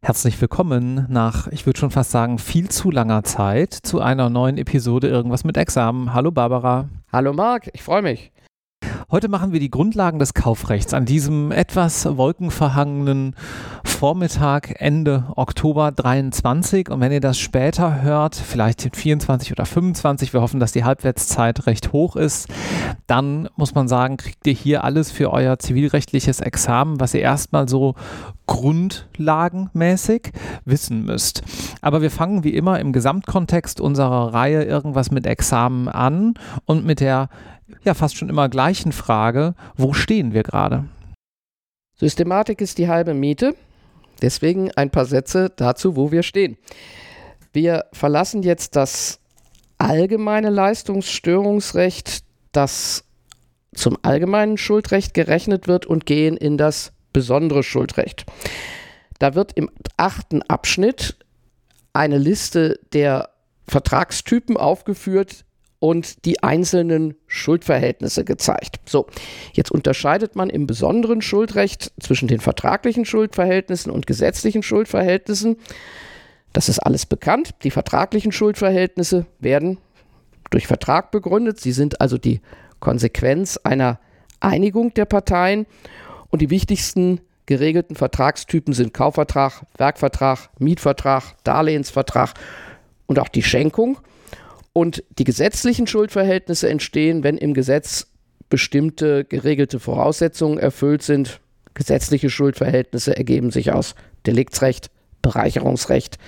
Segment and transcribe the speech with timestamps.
[0.00, 4.58] Herzlich willkommen nach, ich würde schon fast sagen, viel zu langer Zeit zu einer neuen
[4.58, 6.14] Episode Irgendwas mit Examen.
[6.14, 6.88] Hallo Barbara.
[7.12, 8.30] Hallo Marc, ich freue mich.
[9.10, 13.34] Heute machen wir die Grundlagen des Kaufrechts an diesem etwas wolkenverhangenen
[13.94, 16.90] Vormittag Ende Oktober 23.
[16.90, 21.66] Und wenn ihr das später hört, vielleicht 24 oder 25, wir hoffen, dass die Halbwertszeit
[21.66, 22.48] recht hoch ist,
[23.06, 27.68] dann muss man sagen, kriegt ihr hier alles für euer zivilrechtliches Examen, was ihr erstmal
[27.68, 27.94] so
[28.46, 30.32] grundlagenmäßig
[30.64, 31.42] wissen müsst.
[31.80, 36.34] Aber wir fangen wie immer im Gesamtkontext unserer Reihe irgendwas mit Examen an
[36.66, 37.28] und mit der
[37.84, 40.84] ja fast schon immer gleichen Frage, wo stehen wir gerade?
[41.96, 43.54] Systematik ist die halbe Miete.
[44.22, 46.56] Deswegen ein paar Sätze dazu, wo wir stehen.
[47.52, 49.20] Wir verlassen jetzt das
[49.78, 53.04] allgemeine Leistungsstörungsrecht, das
[53.74, 58.24] zum allgemeinen Schuldrecht gerechnet wird und gehen in das besondere Schuldrecht.
[59.18, 61.16] Da wird im achten Abschnitt
[61.92, 63.30] eine Liste der
[63.68, 65.43] Vertragstypen aufgeführt,
[65.84, 68.80] und die einzelnen Schuldverhältnisse gezeigt.
[68.88, 69.06] So,
[69.52, 75.56] jetzt unterscheidet man im besonderen Schuldrecht zwischen den vertraglichen Schuldverhältnissen und gesetzlichen Schuldverhältnissen.
[76.54, 77.50] Das ist alles bekannt.
[77.64, 79.76] Die vertraglichen Schuldverhältnisse werden
[80.48, 81.60] durch Vertrag begründet.
[81.60, 82.40] Sie sind also die
[82.80, 84.00] Konsequenz einer
[84.40, 85.66] Einigung der Parteien
[86.30, 92.32] und die wichtigsten geregelten Vertragstypen sind Kaufvertrag, Werkvertrag, Mietvertrag, Darlehensvertrag
[93.04, 93.98] und auch die Schenkung.
[94.74, 98.08] Und die gesetzlichen Schuldverhältnisse entstehen, wenn im Gesetz
[98.50, 101.40] bestimmte geregelte Voraussetzungen erfüllt sind.
[101.74, 103.94] Gesetzliche Schuldverhältnisse ergeben sich aus
[104.26, 104.90] Deliktsrecht,
[105.22, 106.18] Bereicherungsrecht,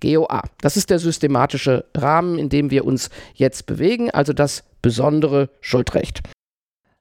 [0.00, 0.42] GOA.
[0.60, 6.22] Das ist der systematische Rahmen, in dem wir uns jetzt bewegen, also das besondere Schuldrecht.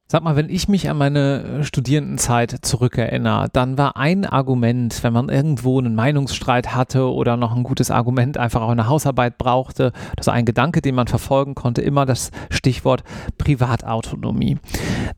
[0.10, 5.12] Sag mal, wenn ich mich an meine äh, Studierendenzeit zurückerinnere, dann war ein Argument, wenn
[5.12, 9.92] man irgendwo einen Meinungsstreit hatte oder noch ein gutes Argument einfach auch eine Hausarbeit brauchte,
[10.16, 13.04] das war ein Gedanke, den man verfolgen konnte, immer das Stichwort
[13.38, 14.60] Privatautonomie.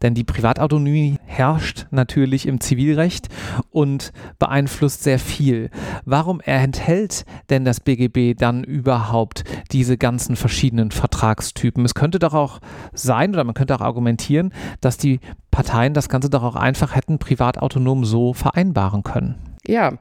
[0.01, 3.27] Denn die Privatautonomie herrscht natürlich im Zivilrecht
[3.69, 5.69] und beeinflusst sehr viel.
[6.05, 11.85] Warum enthält denn das BGB dann überhaupt diese ganzen verschiedenen Vertragstypen?
[11.85, 12.59] Es könnte doch auch
[12.93, 15.19] sein oder man könnte auch argumentieren, dass die
[15.51, 19.35] Parteien das Ganze doch auch einfach hätten privatautonom so vereinbaren können.
[19.65, 19.97] Ja,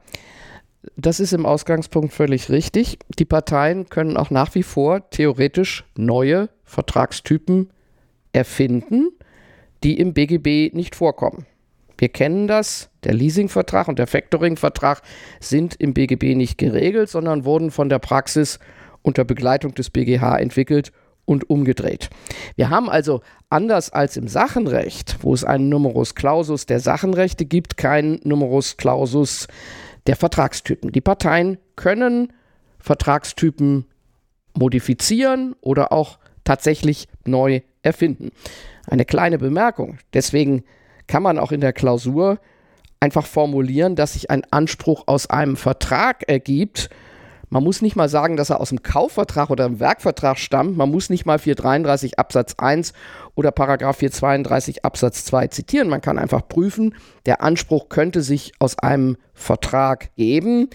[0.95, 2.99] das ist im Ausgangspunkt völlig richtig.
[3.17, 7.69] Die Parteien können auch nach wie vor theoretisch neue Vertragstypen
[8.31, 9.09] erfinden,
[9.83, 11.45] die im BGB nicht vorkommen.
[11.97, 15.01] Wir kennen das, der Leasingvertrag und der Factoringvertrag
[15.41, 18.59] sind im BGB nicht geregelt, sondern wurden von der Praxis
[19.01, 20.93] unter Begleitung des BGH entwickelt
[21.29, 22.09] und umgedreht.
[22.55, 27.77] Wir haben also anders als im Sachenrecht, wo es einen Numerus Clausus der Sachenrechte gibt,
[27.77, 29.47] keinen Numerus Clausus
[30.07, 30.91] der Vertragstypen.
[30.91, 32.33] Die Parteien können
[32.79, 33.85] Vertragstypen
[34.57, 38.31] modifizieren oder auch tatsächlich neu erfinden.
[38.87, 39.99] Eine kleine Bemerkung.
[40.13, 40.63] Deswegen
[41.05, 42.39] kann man auch in der Klausur
[42.99, 46.89] einfach formulieren, dass sich ein Anspruch aus einem Vertrag ergibt,
[47.49, 50.77] man muss nicht mal sagen, dass er aus dem Kaufvertrag oder dem Werkvertrag stammt.
[50.77, 52.93] Man muss nicht mal 433 Absatz 1
[53.35, 55.89] oder Paragraph 432 Absatz 2 zitieren.
[55.89, 56.95] Man kann einfach prüfen,
[57.25, 60.69] der Anspruch könnte sich aus einem Vertrag geben.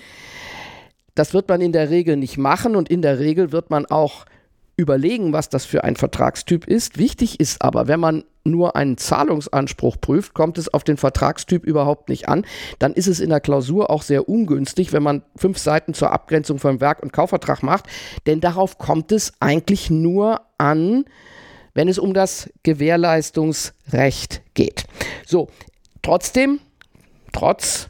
[1.15, 4.25] Das wird man in der Regel nicht machen und in der Regel wird man auch
[4.77, 6.99] überlegen, was das für ein Vertragstyp ist.
[6.99, 12.09] Wichtig ist aber, wenn man nur einen Zahlungsanspruch prüft, kommt es auf den Vertragstyp überhaupt
[12.09, 12.47] nicht an.
[12.79, 16.59] Dann ist es in der Klausur auch sehr ungünstig, wenn man fünf Seiten zur Abgrenzung
[16.59, 17.87] von Werk- und Kaufvertrag macht,
[18.27, 21.05] denn darauf kommt es eigentlich nur an,
[21.73, 24.85] wenn es um das Gewährleistungsrecht geht.
[25.27, 25.49] So,
[26.03, 26.61] trotzdem,
[27.33, 27.89] trotz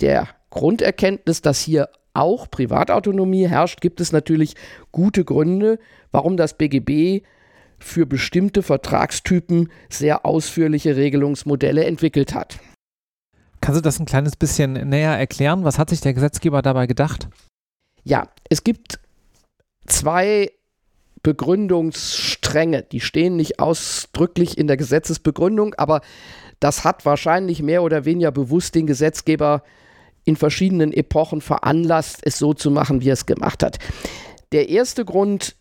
[0.00, 4.54] der Grunderkenntnis, dass hier auch Privatautonomie herrscht, gibt es natürlich
[4.90, 5.78] gute Gründe,
[6.12, 7.22] warum das BGB
[7.78, 12.58] für bestimmte Vertragstypen sehr ausführliche Regelungsmodelle entwickelt hat.
[13.60, 15.64] Kannst du das ein kleines bisschen näher erklären?
[15.64, 17.28] Was hat sich der Gesetzgeber dabei gedacht?
[18.04, 19.00] Ja, es gibt
[19.86, 20.50] zwei
[21.22, 26.00] Begründungsstränge, die stehen nicht ausdrücklich in der Gesetzesbegründung, aber
[26.60, 29.62] das hat wahrscheinlich mehr oder weniger bewusst den Gesetzgeber
[30.24, 33.78] in verschiedenen Epochen veranlasst, es so zu machen, wie er es gemacht hat.
[34.52, 35.56] Der erste Grund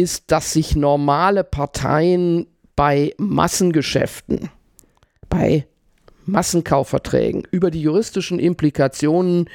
[0.00, 4.48] ist, dass sich normale Parteien bei Massengeschäften,
[5.28, 5.66] bei
[6.26, 9.48] Massenkaufverträgen über die juristischen Implikationen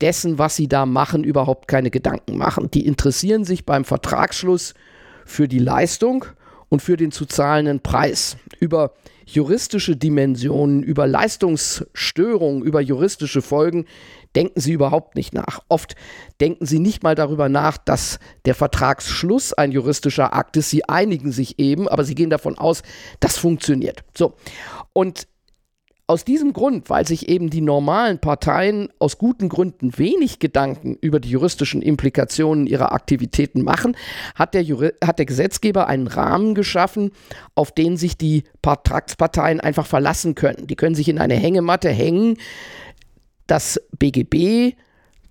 [0.00, 2.70] dessen, was sie da machen, überhaupt keine Gedanken machen.
[2.70, 4.74] Die interessieren sich beim Vertragsschluss
[5.24, 6.24] für die Leistung
[6.70, 8.38] und für den zu zahlenden Preis.
[8.58, 8.94] Über
[9.26, 13.84] juristische Dimensionen, über Leistungsstörungen, über juristische Folgen
[14.34, 15.60] denken sie überhaupt nicht nach.
[15.68, 15.96] Oft
[16.40, 20.70] denken sie nicht mal darüber nach, dass der Vertragsschluss ein juristischer Akt ist.
[20.70, 22.82] Sie einigen sich eben, aber sie gehen davon aus,
[23.18, 24.04] das funktioniert.
[24.16, 24.34] So.
[24.92, 25.26] Und
[26.10, 31.20] aus diesem Grund, weil sich eben die normalen Parteien aus guten Gründen wenig Gedanken über
[31.20, 33.96] die juristischen Implikationen ihrer Aktivitäten machen,
[34.34, 37.12] hat der, Juri hat der Gesetzgeber einen Rahmen geschaffen,
[37.54, 40.66] auf den sich die Vertragsparteien einfach verlassen können.
[40.66, 42.38] Die können sich in eine Hängematte hängen.
[43.46, 44.74] Das BGB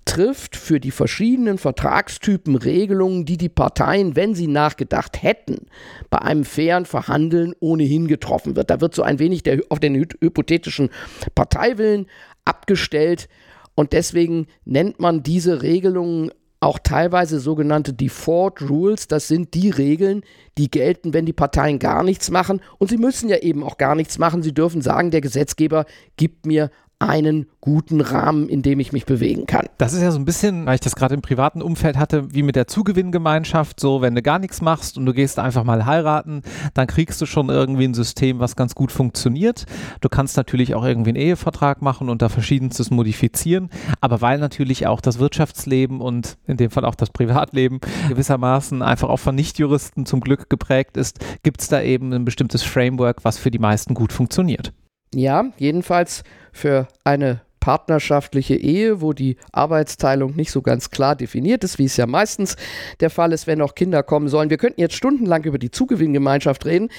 [0.06, 5.68] trifft für die verschiedenen Vertragstypen Regelungen, die die Parteien, wenn sie nachgedacht hätten,
[6.10, 8.70] bei einem fairen Verhandeln ohnehin getroffen wird.
[8.70, 10.90] Da wird so ein wenig der, auf den hypothetischen
[11.36, 12.08] Parteiwillen
[12.46, 13.30] abgestellt
[13.76, 19.08] und deswegen nennt man diese Regelungen auch teilweise sogenannte Default Rules.
[19.08, 20.24] Das sind die Regeln,
[20.58, 22.60] die gelten, wenn die Parteien gar nichts machen.
[22.78, 24.44] Und sie müssen ja eben auch gar nichts machen.
[24.44, 25.86] Sie dürfen sagen, der Gesetzgeber
[26.18, 26.70] gibt mir
[27.00, 29.68] einen guten Rahmen, in dem ich mich bewegen kann.
[29.78, 32.44] Das ist ja so ein bisschen, weil ich das gerade im privaten Umfeld hatte, wie
[32.44, 33.80] mit der Zugewinngemeinschaft.
[33.80, 36.42] So, wenn du gar nichts machst und du gehst einfach mal heiraten,
[36.74, 39.66] dann kriegst du schon irgendwie ein System, was ganz gut funktioniert.
[40.02, 43.70] Du kannst natürlich auch irgendwie einen Ehevertrag machen und da verschiedenstes modifizieren.
[44.02, 47.80] Aber weil natürlich auch das Wirtschaftsleben und in dem Fall auch das Privatleben
[48.10, 52.64] gewissermaßen einfach auch von Nichtjuristen zum Glück geprägt ist, gibt es da eben ein bestimmtes
[52.64, 54.74] Framework, was für die meisten gut funktioniert.
[55.14, 61.78] Ja, jedenfalls für eine partnerschaftliche Ehe, wo die Arbeitsteilung nicht so ganz klar definiert ist,
[61.78, 62.56] wie es ja meistens
[63.00, 64.50] der Fall ist, wenn auch Kinder kommen sollen.
[64.50, 66.90] Wir könnten jetzt stundenlang über die Zugewinngemeinschaft reden.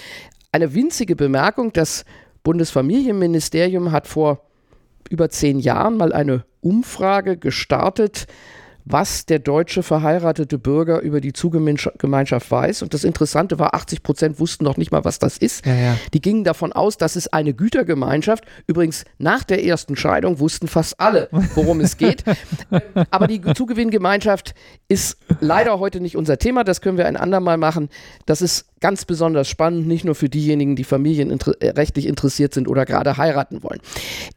[0.52, 2.04] Eine winzige Bemerkung, das
[2.42, 4.42] Bundesfamilienministerium hat vor
[5.08, 8.26] über zehn Jahren mal eine Umfrage gestartet,
[8.92, 12.82] was der deutsche verheiratete Bürger über die Zugemeinschaft weiß.
[12.82, 15.66] Und das Interessante war, 80 Prozent wussten noch nicht mal, was das ist.
[15.66, 15.96] Ja, ja.
[16.12, 18.44] Die gingen davon aus, dass es eine Gütergemeinschaft.
[18.66, 22.24] Übrigens, nach der ersten Scheidung wussten fast alle, worum es geht.
[23.10, 24.54] Aber die Zugewinngemeinschaft
[24.88, 26.64] ist leider heute nicht unser Thema.
[26.64, 27.88] Das können wir ein andermal machen.
[28.26, 32.86] Das ist ganz besonders spannend, nicht nur für diejenigen, die familienrechtlich äh, interessiert sind oder
[32.86, 33.80] gerade heiraten wollen.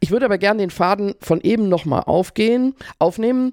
[0.00, 3.52] Ich würde aber gerne den Faden von eben nochmal aufgehen, aufnehmen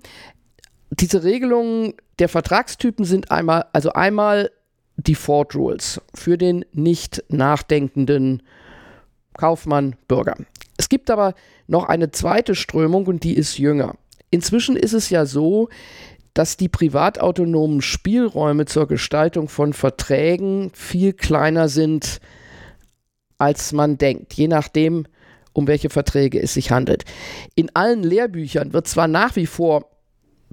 [0.92, 4.52] diese Regelungen der Vertragstypen sind einmal, also einmal
[4.98, 8.44] Default Rules für den nicht nachdenkenden
[9.34, 10.36] Kaufmann, Bürger.
[10.78, 11.34] Es gibt aber
[11.68, 13.96] noch eine zweite Strömung und die ist jünger.
[14.30, 15.70] Inzwischen ist es ja so,
[16.34, 22.20] dass die privatautonomen Spielräume zur Gestaltung von Verträgen viel kleiner sind,
[23.38, 25.06] als man denkt, je nachdem,
[25.54, 27.04] um welche Verträge es sich handelt.
[27.56, 29.90] In allen Lehrbüchern wird zwar nach wie vor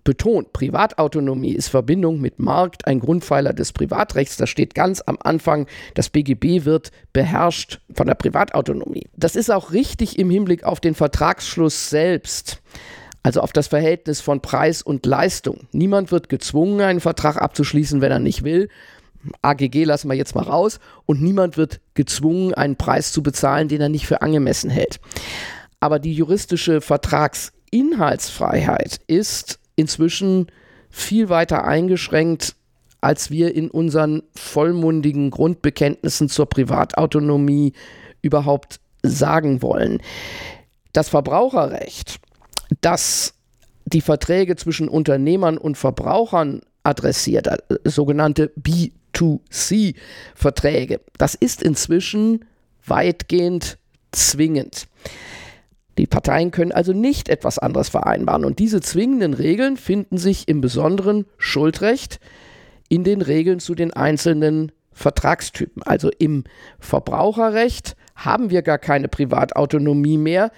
[0.04, 4.36] betont, Privatautonomie ist Verbindung mit Markt ein Grundpfeiler des Privatrechts.
[4.36, 5.66] Das steht ganz am Anfang.
[5.94, 9.08] Das BGB wird beherrscht von der Privatautonomie.
[9.16, 12.62] Das ist auch richtig im Hinblick auf den Vertragsschluss selbst.
[13.22, 15.66] Also auf das Verhältnis von Preis und Leistung.
[15.72, 18.68] Niemand wird gezwungen, einen Vertrag abzuschließen, wenn er nicht will.
[19.42, 20.80] AGG lassen wir jetzt mal raus.
[21.04, 25.00] Und niemand wird gezwungen, einen Preis zu bezahlen, den er nicht für angemessen hält.
[25.80, 30.48] Aber die juristische Vertragsinhaltsfreiheit ist inzwischen
[30.90, 32.56] viel weiter eingeschränkt,
[33.00, 37.74] als wir in unseren vollmundigen Grundbekenntnissen zur Privatautonomie
[38.22, 40.02] überhaupt sagen wollen.
[40.92, 42.18] Das Verbraucherrecht,
[42.80, 43.34] das
[43.84, 52.44] die Verträge zwischen Unternehmern und Verbrauchern adressiert, äh, sogenannte B2C-Verträge, das ist inzwischen
[52.84, 53.78] weitgehend
[54.10, 54.88] zwingend.
[55.98, 58.44] Die Parteien können also nicht etwas anderes vereinbaren.
[58.44, 62.20] Und diese zwingenden Regeln finden sich im besonderen Schuldrecht
[62.88, 65.82] in den Regeln zu den einzelnen Vertragstypen.
[65.82, 66.44] Also im
[66.78, 70.52] Verbraucherrecht haben wir gar keine Privatautonomie mehr.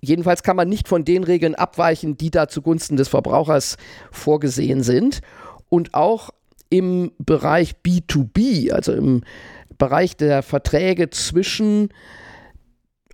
[0.00, 3.78] Jedenfalls kann man nicht von den Regeln abweichen, die da zugunsten des Verbrauchers
[4.12, 5.22] vorgesehen sind.
[5.70, 6.30] Und auch
[6.68, 9.22] im Bereich B2B, also im
[9.78, 11.88] Bereich der Verträge zwischen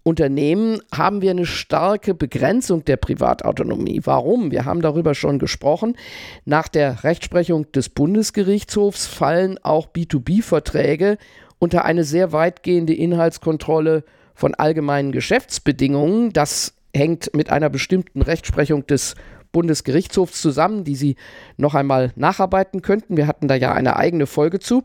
[0.02, 4.00] Unternehmen haben wir eine starke Begrenzung der Privatautonomie.
[4.04, 4.50] Warum?
[4.50, 5.96] Wir haben darüber schon gesprochen.
[6.44, 11.18] Nach der Rechtsprechung des Bundesgerichtshofs fallen auch B2B-Verträge
[11.58, 14.04] unter eine sehr weitgehende Inhaltskontrolle
[14.34, 16.32] von allgemeinen Geschäftsbedingungen.
[16.32, 19.14] Das hängt mit einer bestimmten Rechtsprechung des
[19.52, 21.16] Bundesgerichtshofs zusammen, die Sie
[21.56, 23.16] noch einmal nacharbeiten könnten.
[23.16, 24.82] Wir hatten da ja eine eigene Folge zu.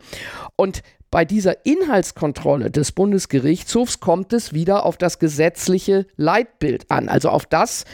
[0.56, 0.82] Und
[1.16, 7.46] bei dieser Inhaltskontrolle des Bundesgerichtshofs kommt es wieder auf das gesetzliche Leitbild an, also auf
[7.46, 7.86] das,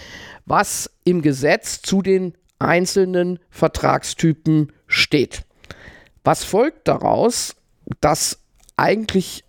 [0.48, 5.44] was im Gesetz zu den einzelnen Vertragstypen steht.
[6.24, 7.56] Was folgt daraus,
[8.00, 8.40] dass
[8.76, 9.44] eigentlich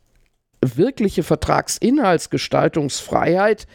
[0.60, 3.66] wirkliche Vertragsinhaltsgestaltungsfreiheit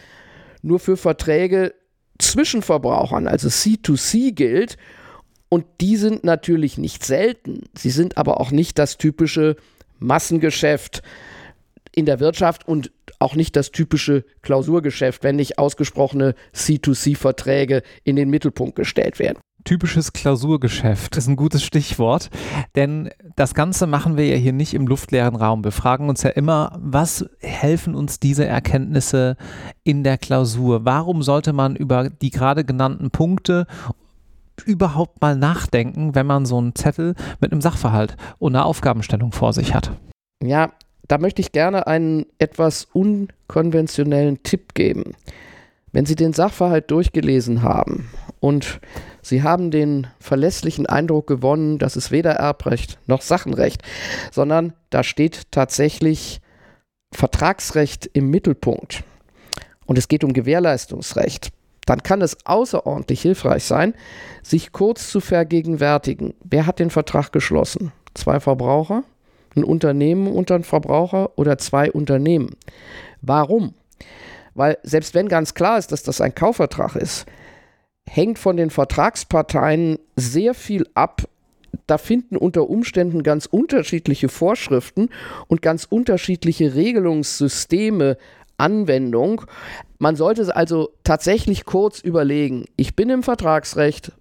[0.61, 1.73] nur für Verträge
[2.19, 4.77] zwischen Verbrauchern, also C2C gilt.
[5.49, 7.63] Und die sind natürlich nicht selten.
[7.75, 9.55] Sie sind aber auch nicht das typische
[9.99, 11.01] Massengeschäft
[11.93, 18.29] in der Wirtschaft und auch nicht das typische Klausurgeschäft, wenn nicht ausgesprochene C2C-Verträge in den
[18.29, 22.29] Mittelpunkt gestellt werden typisches Klausurgeschäft ist ein gutes Stichwort,
[22.77, 25.65] denn das Ganze machen wir ja hier nicht im luftleeren Raum.
[25.65, 29.35] Wir fragen uns ja immer, was helfen uns diese Erkenntnisse
[29.83, 30.85] in der Klausur?
[30.85, 33.67] Warum sollte man über die gerade genannten Punkte
[34.65, 39.53] überhaupt mal nachdenken, wenn man so einen Zettel mit einem Sachverhalt und einer Aufgabenstellung vor
[39.53, 39.91] sich hat?
[40.43, 40.71] Ja,
[41.07, 45.13] da möchte ich gerne einen etwas unkonventionellen Tipp geben.
[45.91, 48.09] Wenn Sie den Sachverhalt durchgelesen haben
[48.39, 48.79] und
[49.21, 53.81] Sie haben den verlässlichen Eindruck gewonnen, dass es weder Erbrecht noch Sachenrecht,
[54.31, 56.41] sondern da steht tatsächlich
[57.13, 59.03] Vertragsrecht im Mittelpunkt
[59.85, 61.51] und es geht um Gewährleistungsrecht,
[61.87, 63.93] dann kann es außerordentlich hilfreich sein,
[64.43, 66.35] sich kurz zu vergegenwärtigen.
[66.43, 67.93] Wer hat den Vertrag geschlossen?
[68.13, 69.03] Zwei Verbraucher,
[69.55, 72.55] ein Unternehmen und ein Verbraucher oder zwei Unternehmen.
[73.21, 73.73] Warum?
[74.53, 77.25] Weil selbst wenn ganz klar ist, dass das ein Kaufvertrag ist,
[78.05, 81.23] hängt von den Vertragsparteien sehr viel ab.
[81.85, 85.09] Da finden unter Umständen ganz unterschiedliche Vorschriften
[85.47, 88.17] und ganz unterschiedliche Regelungssysteme
[88.57, 89.43] Anwendung.
[89.99, 94.11] Man sollte also tatsächlich kurz überlegen, ich bin im Vertragsrecht,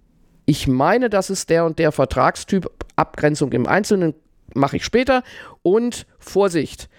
[0.45, 4.15] ich meine, das ist der und der Vertragstyp, Abgrenzung im Einzelnen
[4.53, 5.23] mache ich später
[5.61, 6.89] und Vorsicht,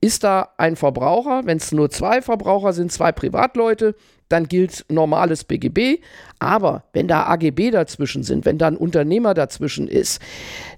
[0.00, 3.94] ist da ein Verbraucher, wenn es nur zwei Verbraucher sind, zwei Privatleute,
[4.30, 6.02] dann gilt normales BGB.
[6.38, 10.22] Aber wenn da AGB dazwischen sind, wenn da ein Unternehmer dazwischen ist,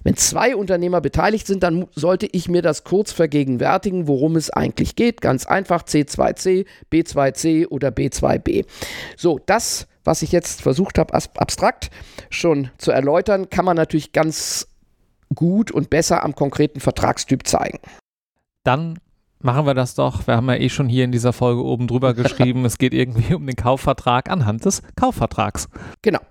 [0.03, 4.97] wenn zwei Unternehmer beteiligt sind, dann sollte ich mir das kurz vergegenwärtigen, worum es eigentlich
[4.97, 5.21] geht.
[5.21, 8.65] Ganz einfach C2C, B2C oder B2B.
[9.15, 11.91] So, das, was ich jetzt versucht habe, abstrakt
[12.29, 14.67] schon zu erläutern, kann man natürlich ganz
[15.33, 17.79] gut und besser am konkreten Vertragstyp zeigen.
[18.63, 18.99] Dann
[19.43, 20.25] Machen wir das doch.
[20.25, 23.33] Wir haben ja eh schon hier in dieser Folge oben drüber geschrieben, es geht irgendwie
[23.33, 25.67] um den Kaufvertrag anhand des Kaufvertrags.
[26.01, 26.21] Genau.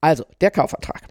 [0.00, 1.02] Also, der Kaufvertrag.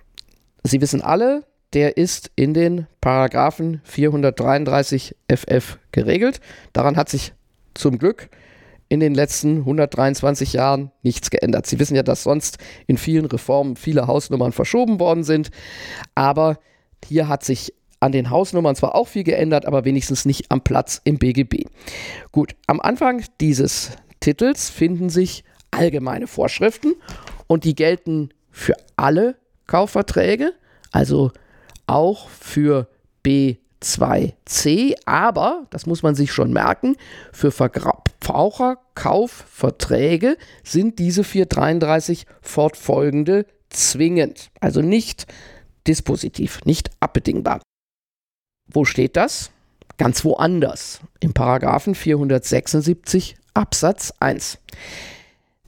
[0.64, 1.44] Sie wissen alle,
[1.74, 6.40] der ist in den Paragraphen 433 FF geregelt.
[6.74, 7.34] Daran hat sich
[7.76, 8.30] zum Glück
[8.90, 11.68] in den letzten 123 Jahren nichts geändert.
[11.68, 12.58] Sie wissen ja, dass sonst
[12.88, 15.52] in vielen Reformen viele Hausnummern verschoben worden sind,
[16.16, 16.58] aber
[17.06, 21.00] hier hat sich an den Hausnummern zwar auch viel geändert, aber wenigstens nicht am Platz
[21.06, 21.64] im BGB.
[22.32, 26.96] Gut, am Anfang dieses Titels finden sich allgemeine Vorschriften
[27.48, 30.52] und die gelten für alle Kaufverträge,
[30.92, 31.32] also
[31.88, 32.90] auch für
[33.26, 36.98] B2C, aber, das muss man sich schon merken,
[37.32, 45.26] für Verbraucherkaufverträge sind diese 433 fortfolgende zwingend, also nicht
[45.88, 47.62] dispositiv, nicht abbedingbar.
[48.74, 49.52] Wo steht das?
[49.98, 54.58] Ganz woanders, im Paragraphen 476 Absatz 1.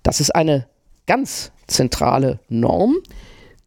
[0.02, 0.68] Das ist eine
[1.06, 2.96] ganz zentrale Norm,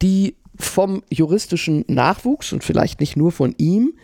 [0.03, 3.95] die vom juristischen Nachwuchs und vielleicht nicht nur von ihm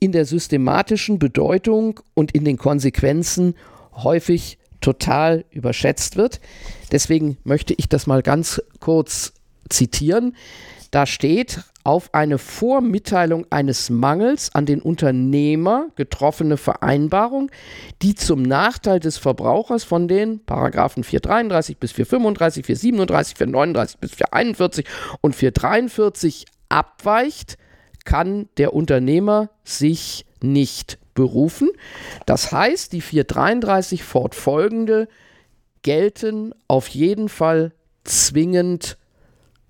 [0.00, 3.54] in der systematischen Bedeutung und in den Konsequenzen
[3.94, 6.40] häufig total überschätzt wird.
[6.90, 9.34] Deswegen möchte ich das mal ganz kurz
[9.68, 10.34] zitieren.
[10.90, 17.50] Da steht, auf eine Vormitteilung eines Mangels an den Unternehmer getroffene Vereinbarung,
[18.02, 24.86] die zum Nachteil des Verbrauchers von den Paragraphen 433 bis 435, 437, 439 bis 441
[25.20, 27.56] und 443 abweicht,
[28.04, 31.70] kann der Unternehmer sich nicht berufen.
[32.26, 35.08] Das heißt, die 433 fortfolgende
[35.82, 37.72] gelten auf jeden Fall
[38.04, 38.96] zwingend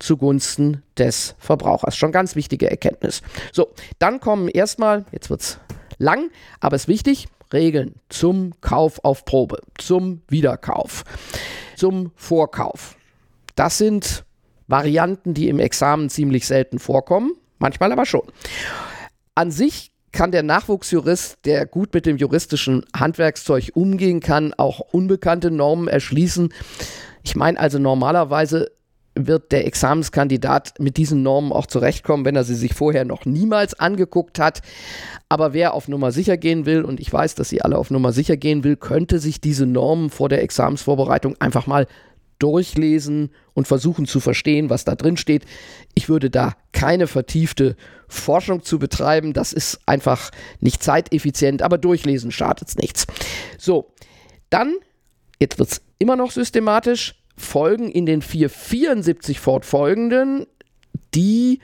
[0.03, 1.97] zugunsten des Verbrauchers.
[1.97, 3.23] Schon ganz wichtige Erkenntnis.
[3.53, 3.69] So,
[3.99, 5.59] dann kommen erstmal, jetzt wird es
[5.99, 6.31] lang,
[6.61, 11.05] aber es ist wichtig, Regeln zum Kauf auf Probe, zum Wiederkauf,
[11.77, 12.97] zum Vorkauf.
[13.55, 14.25] Das sind
[14.67, 18.23] Varianten, die im Examen ziemlich selten vorkommen, manchmal aber schon.
[19.35, 25.51] An sich kann der Nachwuchsjurist, der gut mit dem juristischen Handwerkszeug umgehen kann, auch unbekannte
[25.51, 26.53] Normen erschließen.
[27.23, 28.71] Ich meine also normalerweise
[29.15, 33.75] wird der Examenskandidat mit diesen Normen auch zurechtkommen, wenn er sie sich vorher noch niemals
[33.75, 34.63] angeguckt hat.
[35.29, 38.13] Aber wer auf Nummer sicher gehen will, und ich weiß, dass sie alle auf Nummer
[38.13, 41.87] sicher gehen will, könnte sich diese Normen vor der Examensvorbereitung einfach mal
[42.39, 45.45] durchlesen und versuchen zu verstehen, was da drin steht.
[45.95, 47.77] Ich würde da keine vertiefte
[48.09, 49.33] Forschung zu betreiben.
[49.33, 53.07] Das ist einfach nicht zeiteffizient, aber durchlesen schadet nichts.
[53.59, 53.93] So,
[54.51, 54.75] dann,
[55.39, 60.47] jetzt wird es immer noch systematisch, folgen in den 474 fortfolgenden
[61.15, 61.61] die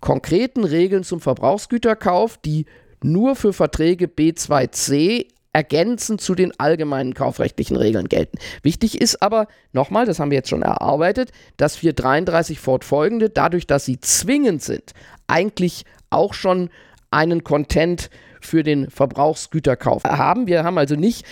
[0.00, 2.66] konkreten Regeln zum Verbrauchsgüterkauf, die
[3.02, 8.38] nur für Verträge B2C ergänzend zu den allgemeinen kaufrechtlichen Regeln gelten.
[8.62, 13.84] Wichtig ist aber, nochmal, das haben wir jetzt schon erarbeitet, dass 433 fortfolgende, dadurch, dass
[13.84, 14.92] sie zwingend sind,
[15.26, 16.70] eigentlich auch schon
[17.10, 18.10] einen Content
[18.40, 20.46] für den Verbrauchsgüterkauf haben.
[20.46, 21.24] Wir haben also nicht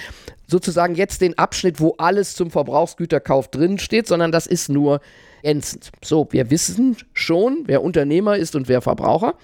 [0.47, 5.01] sozusagen jetzt den Abschnitt, wo alles zum Verbrauchsgüterkauf drin steht, sondern das ist nur
[5.47, 5.91] ergänzend.
[6.05, 9.35] So, wir wissen schon, wer Unternehmer ist und wer Verbraucher.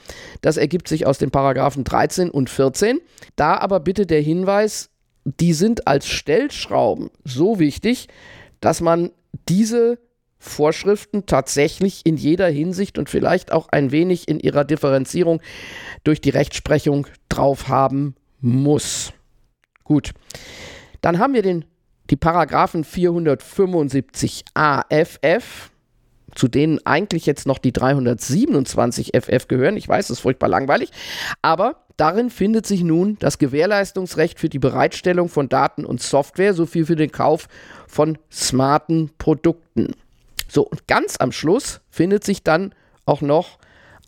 [0.41, 3.01] Das ergibt sich aus den Paragraphen 13 und 14.
[3.37, 4.91] Da aber bitte der Hinweis,
[5.25, 8.09] die sind als Stellschrauben so wichtig,
[8.61, 9.11] dass man
[9.49, 9.99] diese
[10.43, 15.41] Vorschriften tatsächlich in jeder Hinsicht und vielleicht auch ein wenig in ihrer Differenzierung
[16.03, 19.13] durch die Rechtsprechung drauf haben muss.
[19.85, 20.11] Gut.
[21.01, 21.65] Dann haben wir den,
[22.11, 25.71] die Paragraphen 475 AFF,
[26.35, 29.77] zu denen eigentlich jetzt noch die 327 FF gehören.
[29.77, 30.91] Ich weiß, das ist furchtbar langweilig,
[31.41, 36.85] aber darin findet sich nun das Gewährleistungsrecht für die Bereitstellung von Daten und Software sowie
[36.85, 37.47] für den Kauf
[37.87, 39.93] von smarten Produkten.
[40.53, 42.75] So, und ganz am Schluss findet sich dann
[43.07, 43.59] auch noch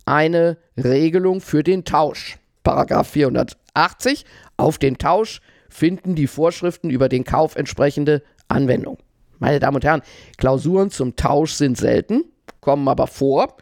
[0.05, 2.37] eine Regelung für den Tausch.
[2.63, 4.27] Paragraph 480.
[4.59, 8.99] Auf den Tausch finden die Vorschriften über den Kauf entsprechende Anwendung.
[9.39, 10.03] Meine Damen und Herren,
[10.37, 12.25] Klausuren zum Tausch sind selten,
[12.61, 13.57] kommen aber vor,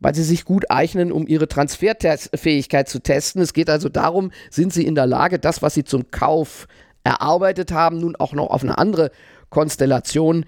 [0.00, 3.42] weil sie sich gut eignen, um ihre Transferfähigkeit zu testen.
[3.42, 6.66] Es geht also darum, sind sie in der Lage, das, was sie zum Kauf
[7.04, 9.12] erarbeitet haben, nun auch noch auf eine andere
[9.50, 10.46] Konstellation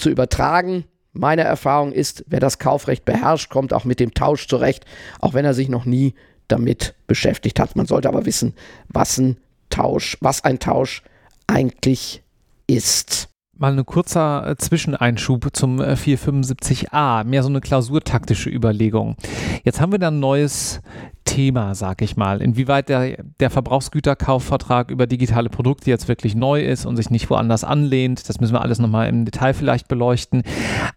[0.00, 0.84] zu übertragen.
[1.12, 4.84] Meine Erfahrung ist, wer das Kaufrecht beherrscht, kommt auch mit dem Tausch zurecht,
[5.20, 6.14] auch wenn er sich noch nie
[6.48, 7.76] damit beschäftigt hat.
[7.76, 8.54] Man sollte aber wissen,
[8.88, 9.38] was ein
[9.70, 11.02] Tausch, was ein Tausch
[11.46, 12.22] eigentlich
[12.66, 13.29] ist.
[13.60, 19.16] Mal ein kurzer äh, Zwischeneinschub zum 475a, äh, mehr so eine klausurtaktische Überlegung.
[19.64, 20.80] Jetzt haben wir da ein neues
[21.26, 22.40] Thema, sag ich mal.
[22.40, 27.62] Inwieweit der, der Verbrauchsgüterkaufvertrag über digitale Produkte jetzt wirklich neu ist und sich nicht woanders
[27.62, 30.42] anlehnt, das müssen wir alles nochmal im Detail vielleicht beleuchten.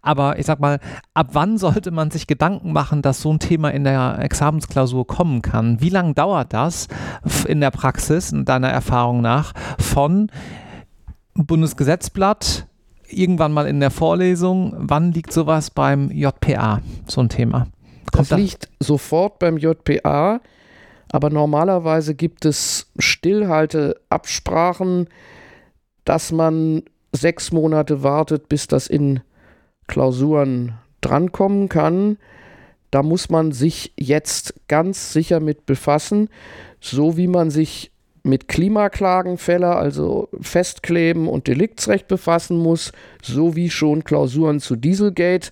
[0.00, 0.80] Aber ich sag mal,
[1.12, 5.42] ab wann sollte man sich Gedanken machen, dass so ein Thema in der Examensklausur kommen
[5.42, 5.82] kann?
[5.82, 6.88] Wie lange dauert das
[7.46, 10.30] in der Praxis, in deiner Erfahrung nach, von
[11.34, 12.66] Bundesgesetzblatt,
[13.08, 14.74] irgendwann mal in der Vorlesung.
[14.76, 17.66] Wann liegt sowas beim JPA, so ein Thema?
[18.12, 20.40] Kommt das liegt sofort beim JPA,
[21.10, 25.08] aber normalerweise gibt es Stillhalteabsprachen,
[26.04, 29.20] dass man sechs Monate wartet, bis das in
[29.86, 32.18] Klausuren drankommen kann.
[32.90, 36.28] Da muss man sich jetzt ganz sicher mit befassen,
[36.80, 37.90] so wie man sich
[38.24, 42.90] mit Klimaklagenfälle, also Festkleben und Deliktsrecht befassen muss,
[43.22, 45.50] sowie schon Klausuren zu Dieselgate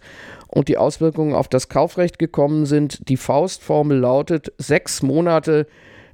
[0.48, 3.08] und die Auswirkungen auf das Kaufrecht gekommen sind.
[3.08, 5.66] Die Faustformel lautet sechs Monate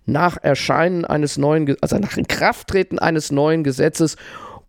[0.05, 4.17] nach Erscheinen eines neuen, also nach Inkrafttreten eines neuen Gesetzes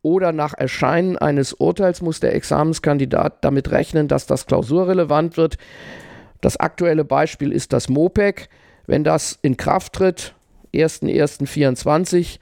[0.01, 5.57] oder nach Erscheinen eines Urteils muss der Examenskandidat damit rechnen, dass das klausurrelevant wird.
[6.41, 8.47] Das aktuelle Beispiel ist das MOPEC.
[8.85, 10.35] Wenn das in Kraft tritt,
[10.73, 12.39] 1.1.24,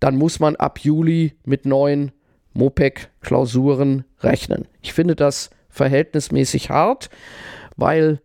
[0.00, 2.12] dann muss man ab Juli mit neuen
[2.54, 4.66] MOPEC-Klausuren rechnen.
[4.82, 7.10] Ich finde das verhältnismäßig hart,
[7.76, 8.20] weil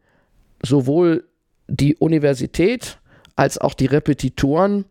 [0.64, 1.26] sowohl
[1.68, 3.00] die Universität
[3.36, 4.86] als auch die Repetitoren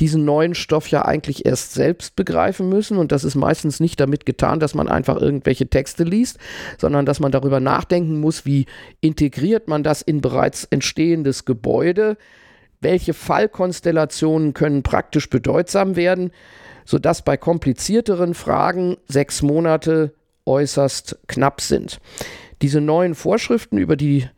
[0.00, 2.98] diesen neuen Stoff ja eigentlich erst selbst begreifen müssen.
[2.98, 6.38] Und das ist meistens nicht damit getan, dass man einfach irgendwelche Texte liest,
[6.78, 8.66] sondern dass man darüber nachdenken muss, wie
[9.00, 12.16] integriert man das in bereits entstehendes Gebäude,
[12.84, 16.30] welche Fallkonstellationen können praktisch bedeutsam werden,
[16.84, 20.14] sodass bei komplizierteren Fragen sechs Monate
[20.46, 21.98] äußerst knapp sind.
[22.62, 24.28] Diese neuen Vorschriften über die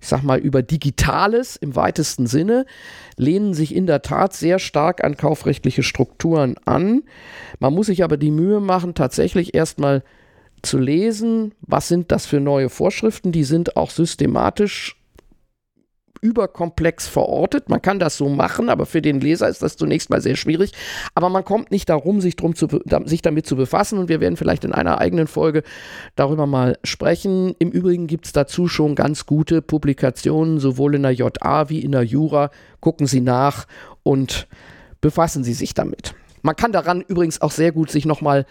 [0.00, 2.66] ich sag mal, über Digitales im weitesten Sinne,
[3.16, 7.02] lehnen sich in der Tat sehr stark an kaufrechtliche Strukturen an.
[7.58, 10.04] Man muss sich aber die Mühe machen, tatsächlich erstmal
[10.62, 13.32] zu lesen, was sind das für neue Vorschriften.
[13.32, 14.95] Die sind auch systematisch
[16.26, 17.68] überkomplex verortet.
[17.68, 20.72] Man kann das so machen, aber für den Leser ist das zunächst mal sehr schwierig.
[21.14, 22.66] Aber man kommt nicht darum, sich, drum zu,
[23.04, 25.62] sich damit zu befassen und wir werden vielleicht in einer eigenen Folge
[26.16, 27.54] darüber mal sprechen.
[27.60, 31.92] Im Übrigen gibt es dazu schon ganz gute Publikationen, sowohl in der JA wie in
[31.92, 32.50] der Jura.
[32.80, 33.66] Gucken Sie nach
[34.02, 34.48] und
[35.00, 36.14] befassen Sie sich damit.
[36.42, 38.46] Man kann daran übrigens auch sehr gut sich nochmal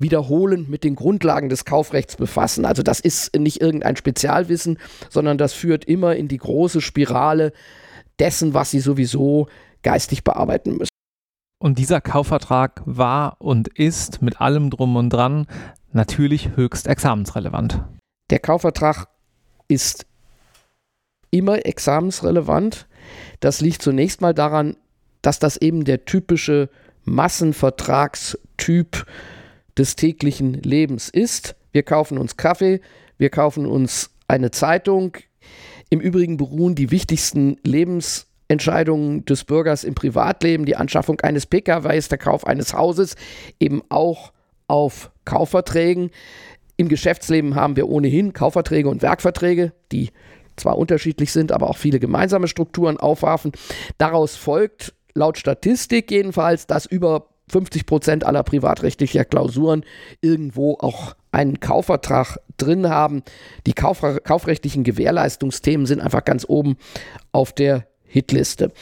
[0.00, 2.64] wiederholend mit den Grundlagen des Kaufrechts befassen.
[2.64, 7.52] Also das ist nicht irgendein Spezialwissen, sondern das führt immer in die große Spirale
[8.18, 9.48] dessen, was sie sowieso
[9.82, 10.90] geistig bearbeiten müssen.
[11.62, 15.46] Und dieser Kaufvertrag war und ist mit allem drum und dran
[15.92, 17.84] natürlich höchst examensrelevant.
[18.30, 19.08] Der Kaufvertrag
[19.68, 20.06] ist
[21.30, 22.88] immer examensrelevant.
[23.40, 24.76] Das liegt zunächst mal daran,
[25.20, 26.70] dass das eben der typische
[27.04, 29.04] Massenvertragstyp
[29.76, 31.56] des täglichen Lebens ist.
[31.72, 32.80] Wir kaufen uns Kaffee,
[33.18, 35.16] wir kaufen uns eine Zeitung.
[35.88, 42.08] Im Übrigen beruhen die wichtigsten Lebens Entscheidungen des Bürgers im Privatleben, die Anschaffung eines PKWs,
[42.08, 43.14] der Kauf eines Hauses,
[43.60, 44.32] eben auch
[44.66, 46.10] auf Kaufverträgen.
[46.76, 50.10] Im Geschäftsleben haben wir ohnehin Kaufverträge und Werkverträge, die
[50.56, 53.52] zwar unterschiedlich sind, aber auch viele gemeinsame Strukturen aufwarfen.
[53.98, 59.84] Daraus folgt laut Statistik jedenfalls, dass über 50 Prozent aller privatrechtlicher Klausuren
[60.20, 63.22] irgendwo auch einen Kaufvertrag drin haben.
[63.66, 66.76] Die kauf kaufrechtlichen Gewährleistungsthemen sind einfach ganz oben
[67.32, 68.72] auf der Hitliste.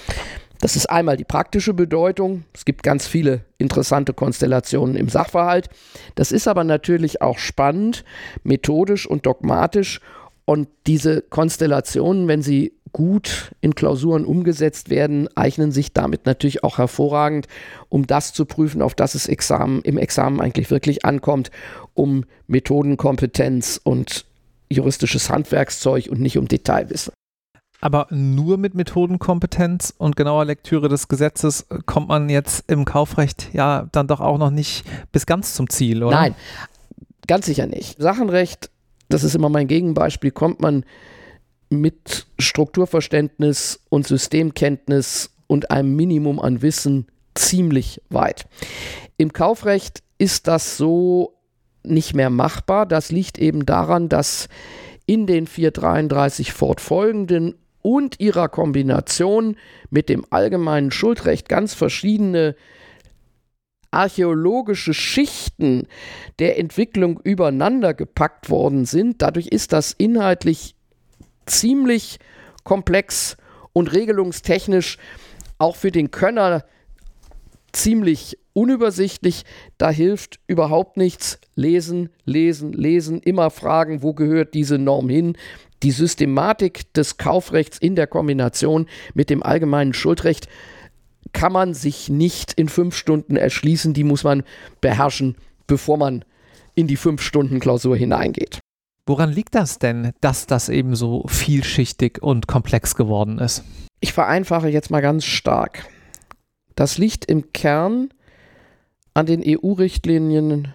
[0.61, 2.45] Das ist einmal die praktische Bedeutung.
[2.53, 5.69] Es gibt ganz viele interessante Konstellationen im Sachverhalt.
[6.17, 8.05] Das ist aber natürlich auch spannend,
[8.43, 10.01] methodisch und dogmatisch.
[10.45, 16.79] Und diese Konstellationen, wenn sie gut in Klausuren umgesetzt werden, eignen sich damit natürlich auch
[16.79, 17.47] hervorragend,
[17.89, 21.51] um das zu prüfen, auf das es Examen, im Examen eigentlich wirklich ankommt,
[21.95, 24.25] um Methodenkompetenz und
[24.71, 27.13] juristisches Handwerkszeug und nicht um Detailwissen.
[27.81, 33.89] Aber nur mit Methodenkompetenz und genauer Lektüre des Gesetzes kommt man jetzt im Kaufrecht ja
[33.93, 36.17] dann doch auch noch nicht bis ganz zum Ziel, oder?
[36.17, 36.35] Nein,
[37.29, 37.97] ganz sicher nicht.
[38.01, 38.71] Sachenrecht,
[39.09, 40.85] das ist immer mein Gegenbeispiel, kommt man
[41.71, 48.47] mit Strukturverständnis und Systemkenntnis und einem Minimum an Wissen ziemlich weit.
[49.17, 51.35] Im Kaufrecht ist das so
[51.83, 52.87] nicht mehr machbar.
[52.87, 54.49] Das liegt eben daran, dass
[55.07, 59.57] in den 433 fortfolgenden und ihrer Kombination
[59.91, 62.55] mit dem allgemeinen Schuldrecht ganz verschiedene
[63.91, 65.87] archäologische Schichten
[66.39, 69.23] der Entwicklung übereinander gepackt worden sind.
[69.23, 70.75] Dadurch ist das inhaltlich
[71.49, 72.19] ziemlich
[72.65, 73.37] komplex
[73.73, 74.99] und regelungstechnisch
[75.59, 76.65] auch für den Könner
[77.73, 79.45] ziemlich unübersichtlich.
[79.77, 81.39] Da hilft überhaupt nichts.
[81.55, 85.37] Lesen, lesen, lesen, immer fragen, wo gehört diese Norm hin
[85.83, 90.49] die Systematik des Kaufrechts in der Kombination mit dem allgemeinen Schuldrecht
[91.33, 93.93] kann man sich nicht in fünf Stunden erschließen.
[93.93, 94.43] Die muss man
[94.81, 96.25] beherrschen, bevor man
[96.75, 98.61] in die fünf Stunden Klausur hineingeht.
[99.09, 103.65] Woran liegt das denn, dass das eben so vielschichtig und komplex geworden ist?
[104.01, 105.87] Ich vereinfache jetzt mal ganz stark.
[106.75, 108.11] Das liegt im Kern
[109.15, 110.75] an den EU-Richtlinien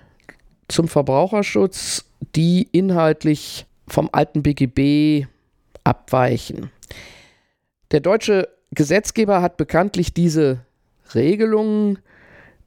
[0.68, 5.28] zum Verbraucherschutz, die inhaltlich vom alten BGB
[5.84, 6.72] abweichen.
[7.92, 10.62] Der deutsche Gesetzgeber hat bekanntlich diese
[11.14, 12.00] Regelungen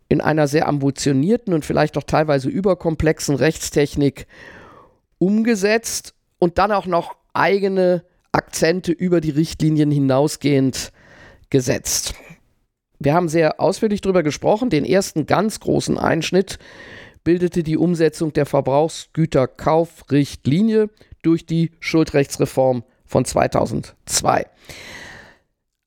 [0.09, 4.29] in einer sehr ambitionierten und vielleicht auch teilweise überkomplexen Rechtstechnik
[5.19, 10.93] umgesetzt und dann auch noch eigene Akzente über die Richtlinien hinausgehend
[11.51, 12.15] gesetzt.
[12.99, 14.71] Wir haben sehr ausführlich darüber gesprochen.
[14.71, 16.59] Den ersten ganz großen Einschnitt
[17.25, 20.89] bildete die Umsetzung der Verbrauchsgüterkaufrichtlinie
[21.23, 24.47] durch die Schuldrechtsreform von 2002.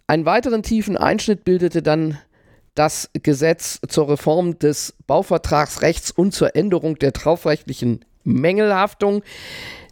[0.08, 2.18] Einen weiteren tiefen Einschnitt bildete dann
[2.76, 9.24] das Gesetz zur Reform des Bauvertragsrechts und zur Änderung der traufrechtlichen Mängelhaftung.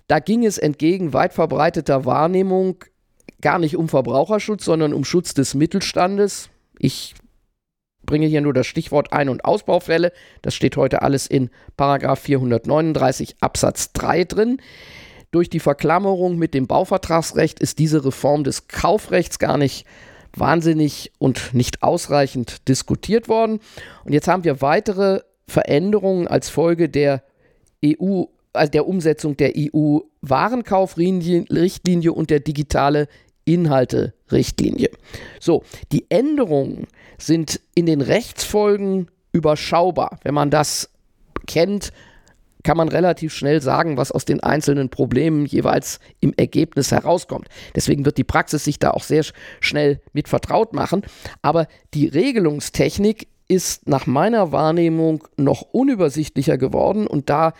[0.07, 2.83] Da ging es entgegen weit verbreiteter Wahrnehmung
[3.41, 6.49] gar nicht um Verbraucherschutz, sondern um Schutz des Mittelstandes.
[6.79, 7.15] Ich
[8.05, 10.11] bringe hier nur das Stichwort Ein- und Ausbaufälle.
[10.41, 14.61] Das steht heute alles in Paragraph 439 Absatz 3 drin.
[15.31, 19.85] Durch die Verklammerung mit dem Bauvertragsrecht ist diese Reform des Kaufrechts gar nicht
[20.33, 23.59] wahnsinnig und nicht ausreichend diskutiert worden.
[24.05, 27.23] Und jetzt haben wir weitere Veränderungen als Folge der
[27.83, 33.07] EU, also der Umsetzung der EU-Warenkaufrichtlinie und der digitale
[33.45, 34.89] Inhalte-Richtlinie.
[35.39, 36.87] So, die Änderungen
[37.17, 40.19] sind in den Rechtsfolgen überschaubar.
[40.23, 40.89] Wenn man das
[41.45, 41.91] kennt,
[42.63, 47.47] kann man relativ schnell sagen, was aus den einzelnen Problemen jeweils im Ergebnis herauskommt.
[47.75, 49.23] Deswegen wird die Praxis sich da auch sehr
[49.61, 51.03] schnell mit vertraut machen.
[51.41, 57.53] Aber die Regelungstechnik ist nach meiner Wahrnehmung noch unübersichtlicher geworden und da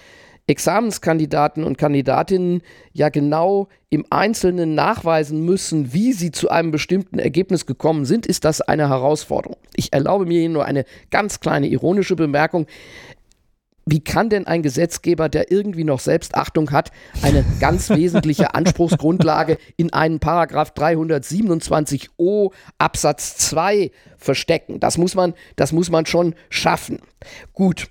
[0.48, 2.62] Examenskandidaten und Kandidatinnen
[2.94, 8.46] ja genau im Einzelnen nachweisen müssen, wie sie zu einem bestimmten Ergebnis gekommen sind, ist
[8.46, 9.58] das eine Herausforderung.
[9.76, 12.66] Ich erlaube mir hier nur eine ganz kleine ironische Bemerkung.
[13.88, 19.94] Wie kann denn ein Gesetzgeber, der irgendwie noch Selbstachtung hat, eine ganz wesentliche Anspruchsgrundlage in
[19.94, 24.80] einen Paragraph 327o Absatz 2 verstecken?
[24.80, 27.00] Das muss man, das muss man schon schaffen.
[27.54, 27.88] Gut.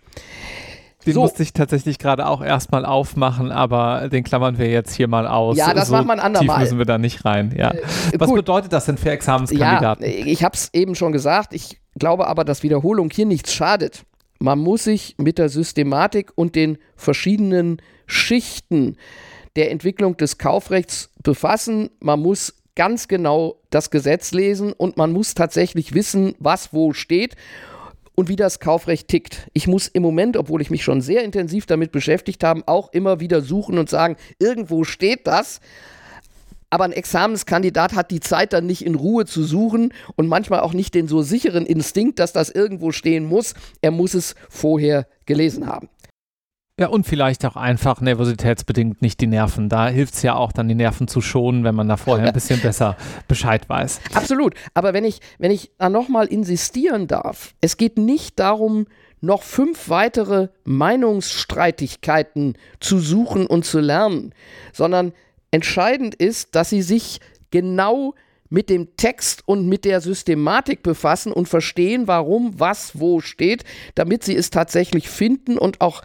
[1.06, 1.20] Den so.
[1.20, 5.56] musste ich tatsächlich gerade auch erstmal aufmachen, aber den klammern wir jetzt hier mal aus.
[5.56, 6.56] Ja, das so macht man andermal.
[6.56, 7.54] Tief müssen wir da nicht rein.
[7.56, 7.70] Ja.
[7.70, 7.80] Äh,
[8.18, 8.38] Was gut.
[8.38, 10.04] bedeutet das denn für Examenskandidaten?
[10.04, 11.54] Ja, ich habe es eben schon gesagt.
[11.54, 14.04] Ich glaube aber, dass Wiederholung hier nichts schadet.
[14.38, 18.96] Man muss sich mit der Systematik und den verschiedenen Schichten
[19.56, 21.90] der Entwicklung des Kaufrechts befassen.
[22.00, 27.34] Man muss ganz genau das Gesetz lesen und man muss tatsächlich wissen, was wo steht
[28.14, 29.48] und wie das Kaufrecht tickt.
[29.54, 33.20] Ich muss im Moment, obwohl ich mich schon sehr intensiv damit beschäftigt habe, auch immer
[33.20, 35.60] wieder suchen und sagen, irgendwo steht das.
[36.70, 40.72] Aber ein Examenskandidat hat die Zeit dann nicht in Ruhe zu suchen und manchmal auch
[40.72, 43.54] nicht den so sicheren Instinkt, dass das irgendwo stehen muss.
[43.82, 45.88] Er muss es vorher gelesen haben.
[46.78, 49.70] Ja, und vielleicht auch einfach nervositätsbedingt nicht die Nerven.
[49.70, 52.34] Da hilft es ja auch dann, die Nerven zu schonen, wenn man da vorher ein
[52.34, 52.98] bisschen besser
[53.28, 54.00] Bescheid weiß.
[54.12, 54.54] Absolut.
[54.74, 58.86] Aber wenn ich, wenn ich da nochmal insistieren darf, es geht nicht darum,
[59.22, 64.34] noch fünf weitere Meinungsstreitigkeiten zu suchen und zu lernen,
[64.74, 65.14] sondern
[65.50, 68.14] entscheidend ist, dass sie sich genau
[68.48, 74.24] mit dem Text und mit der Systematik befassen und verstehen, warum was wo steht, damit
[74.24, 76.02] sie es tatsächlich finden und auch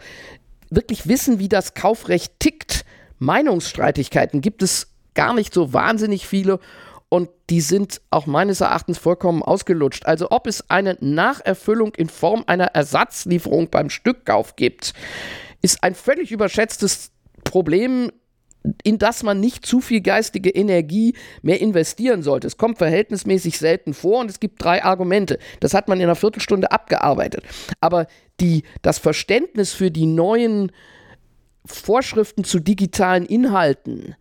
[0.70, 2.84] wirklich wissen, wie das Kaufrecht tickt.
[3.18, 6.58] Meinungsstreitigkeiten gibt es gar nicht so wahnsinnig viele
[7.08, 10.06] und die sind auch meines Erachtens vollkommen ausgelutscht.
[10.06, 14.94] Also ob es eine Nacherfüllung in Form einer Ersatzlieferung beim Stückkauf gibt,
[15.60, 17.10] ist ein völlig überschätztes
[17.44, 18.10] Problem
[18.84, 22.46] in das man nicht zu viel geistige Energie mehr investieren sollte.
[22.46, 25.38] Es kommt verhältnismäßig selten vor und es gibt drei Argumente.
[25.60, 27.44] Das hat man in einer Viertelstunde abgearbeitet.
[27.80, 28.06] Aber
[28.40, 30.72] die, das Verständnis für die neuen
[31.64, 34.16] Vorschriften zu digitalen Inhalten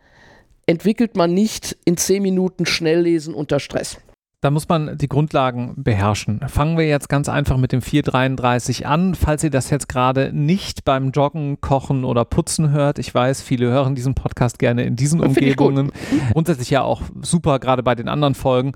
[0.65, 3.97] entwickelt man nicht in zehn Minuten Schnelllesen unter Stress.
[4.43, 6.39] Da muss man die Grundlagen beherrschen.
[6.47, 9.13] Fangen wir jetzt ganz einfach mit dem 433 an.
[9.13, 13.67] Falls ihr das jetzt gerade nicht beim Joggen, Kochen oder Putzen hört, ich weiß, viele
[13.67, 15.91] hören diesen Podcast gerne in diesen Umgebungen.
[16.34, 18.71] Grundsätzlich ja auch super, gerade bei den anderen Folgen.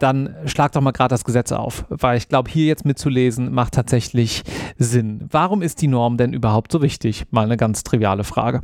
[0.00, 3.74] Dann schlag doch mal gerade das Gesetz auf, weil ich glaube, hier jetzt mitzulesen macht
[3.74, 4.42] tatsächlich
[4.78, 5.28] Sinn.
[5.30, 7.26] Warum ist die Norm denn überhaupt so wichtig?
[7.30, 8.62] Mal eine ganz triviale Frage.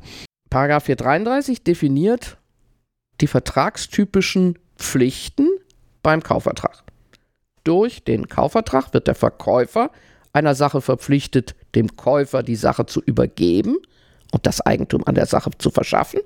[0.50, 2.38] Paragraph 433 definiert
[3.20, 5.46] die vertragstypischen Pflichten
[6.02, 6.84] beim Kaufvertrag.
[7.64, 9.90] Durch den Kaufvertrag wird der Verkäufer
[10.32, 13.76] einer Sache verpflichtet, dem Käufer die Sache zu übergeben
[14.32, 16.20] und das Eigentum an der Sache zu verschaffen.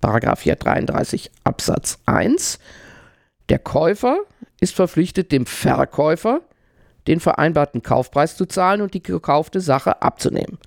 [0.00, 2.58] Paragraph 433 Absatz 1.
[3.48, 4.18] Der Käufer
[4.60, 6.42] ist verpflichtet, dem Verkäufer
[7.06, 10.58] den vereinbarten Kaufpreis zu zahlen und die gekaufte Sache abzunehmen.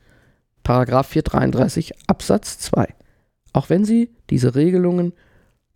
[0.64, 2.88] Paragraph 433 Absatz 2.
[3.54, 5.14] Auch wenn Sie diese Regelungen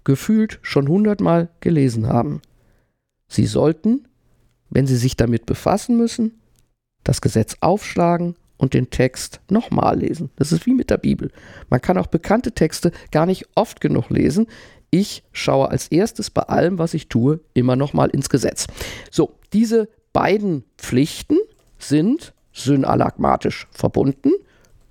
[0.04, 2.42] gefühlt schon hundertmal gelesen haben,
[3.28, 4.08] Sie sollten,
[4.70, 6.40] wenn Sie sich damit befassen müssen,
[7.04, 10.30] das Gesetz aufschlagen und den Text nochmal lesen.
[10.36, 11.32] Das ist wie mit der Bibel.
[11.70, 14.48] Man kann auch bekannte Texte gar nicht oft genug lesen.
[14.90, 18.68] Ich schaue als erstes bei allem, was ich tue, immer nochmal ins Gesetz.
[19.12, 21.38] So, diese beiden Pflichten
[21.78, 24.32] sind synalagmatisch verbunden.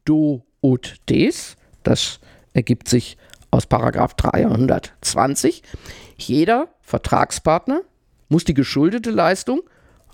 [0.05, 2.21] Do ut des, das
[2.53, 3.17] ergibt sich
[3.51, 5.63] aus Paragraph 320.
[6.17, 7.83] Jeder Vertragspartner
[8.29, 9.63] muss die geschuldete Leistung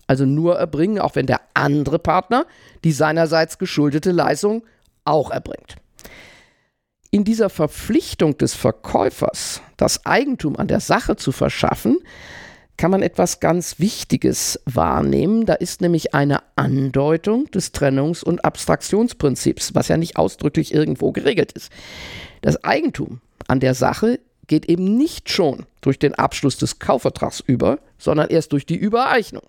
[0.06, 2.46] also nur erbringen, auch wenn der andere Partner
[2.84, 4.62] die seinerseits geschuldete Leistung
[5.04, 5.76] auch erbringt.
[7.10, 11.98] In dieser Verpflichtung des Verkäufers, das Eigentum an der Sache zu verschaffen,
[12.78, 15.44] kann man etwas ganz Wichtiges wahrnehmen.
[15.44, 21.52] Da ist nämlich eine Andeutung des Trennungs- und Abstraktionsprinzips, was ja nicht ausdrücklich irgendwo geregelt
[21.52, 21.70] ist.
[22.40, 24.18] Das Eigentum an der Sache
[24.52, 29.44] geht eben nicht schon durch den Abschluss des Kaufvertrags über, sondern erst durch die Übereignung.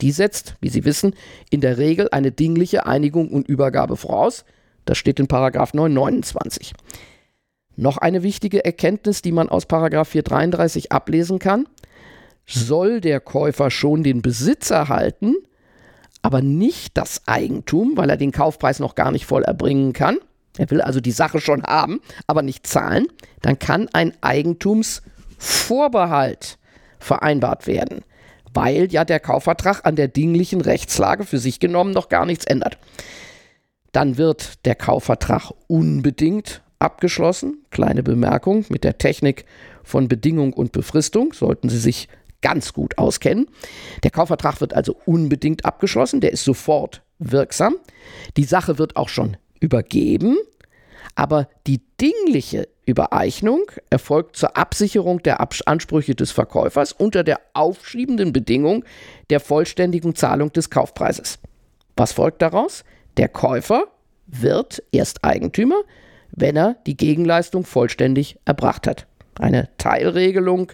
[0.00, 1.16] Die setzt, wie Sie wissen,
[1.50, 4.44] in der Regel eine dingliche Einigung und Übergabe voraus.
[4.84, 6.72] Das steht in Paragraph 929.
[7.74, 11.66] Noch eine wichtige Erkenntnis, die man aus Paragraph 433 ablesen kann.
[12.46, 15.34] Soll der Käufer schon den Besitz erhalten,
[16.22, 20.18] aber nicht das Eigentum, weil er den Kaufpreis noch gar nicht voll erbringen kann,
[20.58, 23.06] er will also die Sache schon haben, aber nicht zahlen,
[23.40, 26.58] dann kann ein Eigentumsvorbehalt
[26.98, 28.04] vereinbart werden,
[28.52, 32.78] weil ja der Kaufvertrag an der dinglichen Rechtslage für sich genommen noch gar nichts ändert.
[33.92, 37.64] Dann wird der Kaufvertrag unbedingt abgeschlossen.
[37.70, 39.44] Kleine Bemerkung mit der Technik
[39.84, 42.08] von Bedingung und Befristung sollten Sie sich
[42.40, 43.46] ganz gut auskennen.
[44.02, 47.76] Der Kaufvertrag wird also unbedingt abgeschlossen, der ist sofort wirksam.
[48.36, 50.36] Die Sache wird auch schon übergeben,
[51.14, 58.84] aber die dingliche Übereignung erfolgt zur Absicherung der Ansprüche des Verkäufers unter der aufschiebenden Bedingung
[59.30, 61.38] der vollständigen Zahlung des Kaufpreises.
[61.96, 62.84] Was folgt daraus?
[63.16, 63.84] Der Käufer
[64.26, 65.82] wird erst Eigentümer,
[66.30, 69.06] wenn er die Gegenleistung vollständig erbracht hat.
[69.38, 70.72] Eine Teilregelung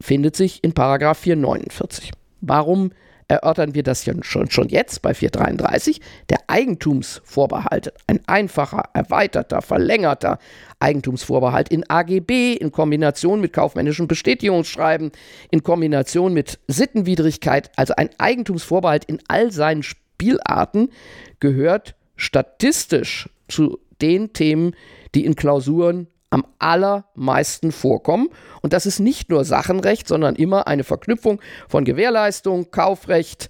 [0.00, 2.12] findet sich in Paragraph 449.
[2.40, 2.92] Warum
[3.28, 6.00] erörtern wir das schon, schon jetzt bei 433.
[6.30, 10.38] Der Eigentumsvorbehalt, ein einfacher, erweiterter, verlängerter
[10.80, 15.12] Eigentumsvorbehalt in AGB in Kombination mit kaufmännischen Bestätigungsschreiben,
[15.50, 20.90] in Kombination mit Sittenwidrigkeit, also ein Eigentumsvorbehalt in all seinen Spielarten,
[21.38, 24.74] gehört statistisch zu den Themen,
[25.14, 28.28] die in Klausuren am allermeisten vorkommen.
[28.60, 33.48] Und das ist nicht nur Sachenrecht, sondern immer eine Verknüpfung von Gewährleistung, Kaufrecht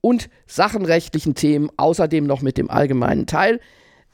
[0.00, 3.60] und sachenrechtlichen Themen, außerdem noch mit dem allgemeinen Teil.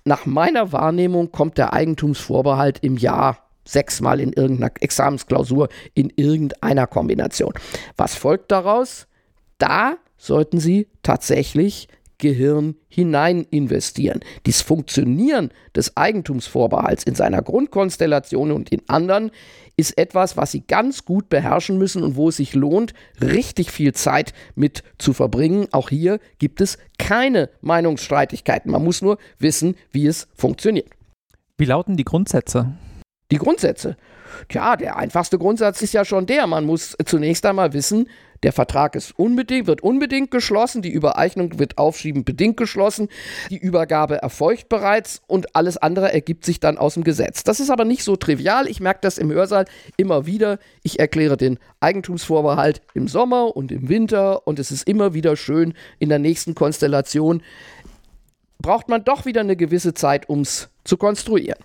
[0.05, 7.53] Nach meiner Wahrnehmung kommt der Eigentumsvorbehalt im Jahr sechsmal in irgendeiner Examensklausur in irgendeiner Kombination.
[7.97, 9.07] Was folgt daraus?
[9.59, 14.21] Da sollten Sie tatsächlich Gehirn hinein investieren.
[14.45, 19.31] Dies Funktionieren des Eigentumsvorbehalts in seiner Grundkonstellation und in anderen
[19.77, 23.95] ist etwas, was Sie ganz gut beherrschen müssen und wo es sich lohnt, richtig viel
[23.95, 25.69] Zeit mit zu verbringen.
[25.71, 28.73] Auch hier gibt es keine Meinungsstreitigkeiten.
[28.73, 30.89] Man muss nur wissen, wie es funktioniert.
[31.57, 32.73] Wie lauten die Grundsätze?
[33.31, 33.97] Die Grundsätze.
[34.49, 36.47] Tja, der einfachste Grundsatz ist ja schon der.
[36.47, 38.09] Man muss zunächst einmal wissen,
[38.43, 43.09] der Vertrag ist unbedingt, wird unbedingt geschlossen, die Übereignung wird aufschiebend bedingt geschlossen,
[43.51, 47.45] die Übergabe erfolgt bereits und alles andere ergibt sich dann aus dem Gesetz.
[47.45, 48.69] Das ist aber nicht so trivial.
[48.69, 49.65] Ich merke das im Hörsaal
[49.97, 50.59] immer wieder.
[50.83, 55.75] Ich erkläre den Eigentumsvorbehalt im Sommer und im Winter und es ist immer wieder schön
[55.99, 57.43] in der nächsten Konstellation.
[58.61, 61.59] Braucht man doch wieder eine gewisse Zeit, um es zu konstruieren.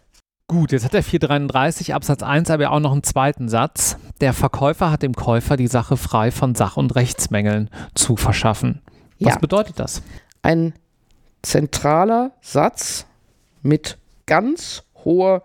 [0.53, 3.97] Gut, jetzt hat der 433 Absatz 1 aber auch noch einen zweiten Satz.
[4.21, 8.83] Der Verkäufer hat dem Käufer die Sache frei von Sach- und Rechtsmängeln zu verschaffen.
[9.19, 9.39] Was ja.
[9.39, 10.03] bedeutet das?
[10.43, 10.75] Ein
[11.41, 13.07] zentraler Satz
[13.63, 15.41] mit ganz hoher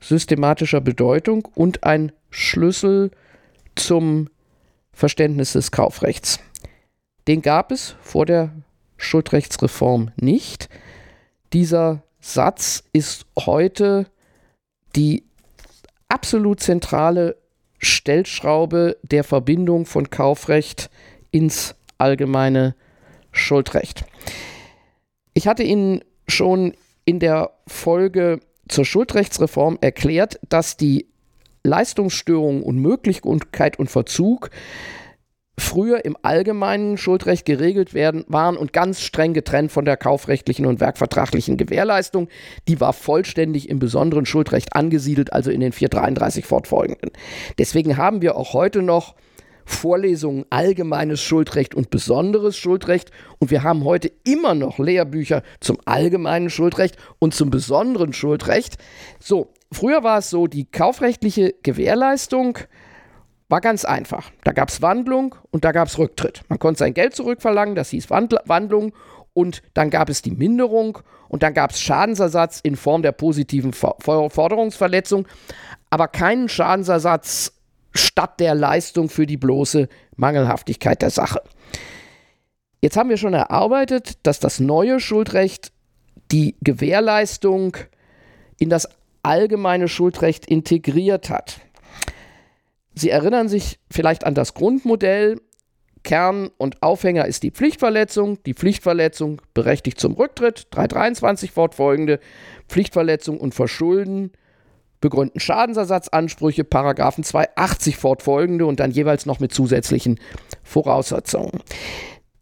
[0.00, 3.10] systematischer Bedeutung und ein Schlüssel
[3.74, 4.30] zum
[4.94, 6.40] Verständnis des Kaufrechts.
[7.28, 8.50] Den gab es vor der
[8.96, 10.70] Schuldrechtsreform nicht.
[11.52, 14.06] Dieser Satz ist heute
[14.96, 15.24] die
[16.08, 17.36] absolut zentrale
[17.78, 20.90] Stellschraube der Verbindung von Kaufrecht
[21.30, 22.74] ins allgemeine
[23.32, 24.04] Schuldrecht.
[25.34, 26.74] Ich hatte Ihnen schon
[27.04, 31.06] in der Folge zur Schuldrechtsreform erklärt, dass die
[31.64, 34.50] Leistungsstörung, Unmöglichkeit und Verzug
[35.58, 40.80] früher im allgemeinen Schuldrecht geregelt werden, waren und ganz streng getrennt von der kaufrechtlichen und
[40.80, 42.28] werkvertraglichen Gewährleistung.
[42.68, 47.10] Die war vollständig im besonderen Schuldrecht angesiedelt, also in den 433 fortfolgenden.
[47.58, 49.14] Deswegen haben wir auch heute noch
[49.64, 56.50] Vorlesungen allgemeines Schuldrecht und besonderes Schuldrecht und wir haben heute immer noch Lehrbücher zum allgemeinen
[56.50, 58.78] Schuldrecht und zum besonderen Schuldrecht.
[59.20, 62.58] So, früher war es so, die kaufrechtliche Gewährleistung
[63.52, 64.30] war ganz einfach.
[64.44, 66.40] Da gab es Wandlung und da gab es Rücktritt.
[66.48, 68.94] Man konnte sein Geld zurückverlangen, das hieß Wandl Wandlung
[69.34, 73.74] und dann gab es die Minderung und dann gab es Schadensersatz in Form der positiven
[73.74, 75.28] Forderungsverletzung,
[75.90, 77.52] aber keinen Schadensersatz
[77.92, 81.42] statt der Leistung für die bloße Mangelhaftigkeit der Sache.
[82.80, 85.72] Jetzt haben wir schon erarbeitet, dass das neue Schuldrecht
[86.30, 87.76] die Gewährleistung
[88.58, 88.88] in das
[89.22, 91.60] allgemeine Schuldrecht integriert hat.
[92.94, 95.40] Sie erinnern sich vielleicht an das Grundmodell.
[96.04, 98.42] Kern und Aufhänger ist die Pflichtverletzung.
[98.44, 100.66] Die Pflichtverletzung berechtigt zum Rücktritt.
[100.70, 102.18] 323 fortfolgende.
[102.68, 104.32] Pflichtverletzung und Verschulden
[105.00, 106.64] begründen Schadensersatzansprüche.
[106.64, 110.18] Paragraphen 280 fortfolgende und dann jeweils noch mit zusätzlichen
[110.62, 111.60] Voraussetzungen.